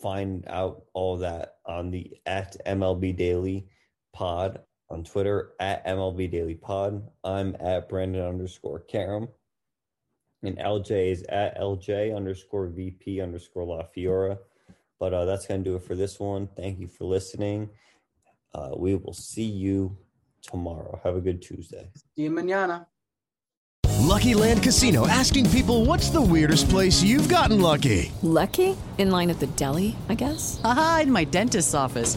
[0.00, 3.66] find out all that on the at MLB Daily
[4.12, 4.60] Pod
[4.90, 7.02] on Twitter at MLB Daily Pod.
[7.24, 9.28] I'm at Brandon underscore Karam.
[10.44, 14.38] And LJ is at LJ underscore VP underscore La Fiora.
[15.00, 16.48] But uh, that's going to do it for this one.
[16.56, 17.68] Thank you for listening.
[18.54, 19.96] Uh, we will see you
[20.42, 21.00] tomorrow.
[21.04, 21.90] Have a good Tuesday.
[21.94, 22.86] See you mañana.
[24.08, 28.10] Lucky Land Casino asking people what's the weirdest place you've gotten lucky?
[28.22, 28.76] Lucky?
[28.96, 30.60] In line at the deli, I guess?
[30.64, 32.16] Aha, in my dentist's office.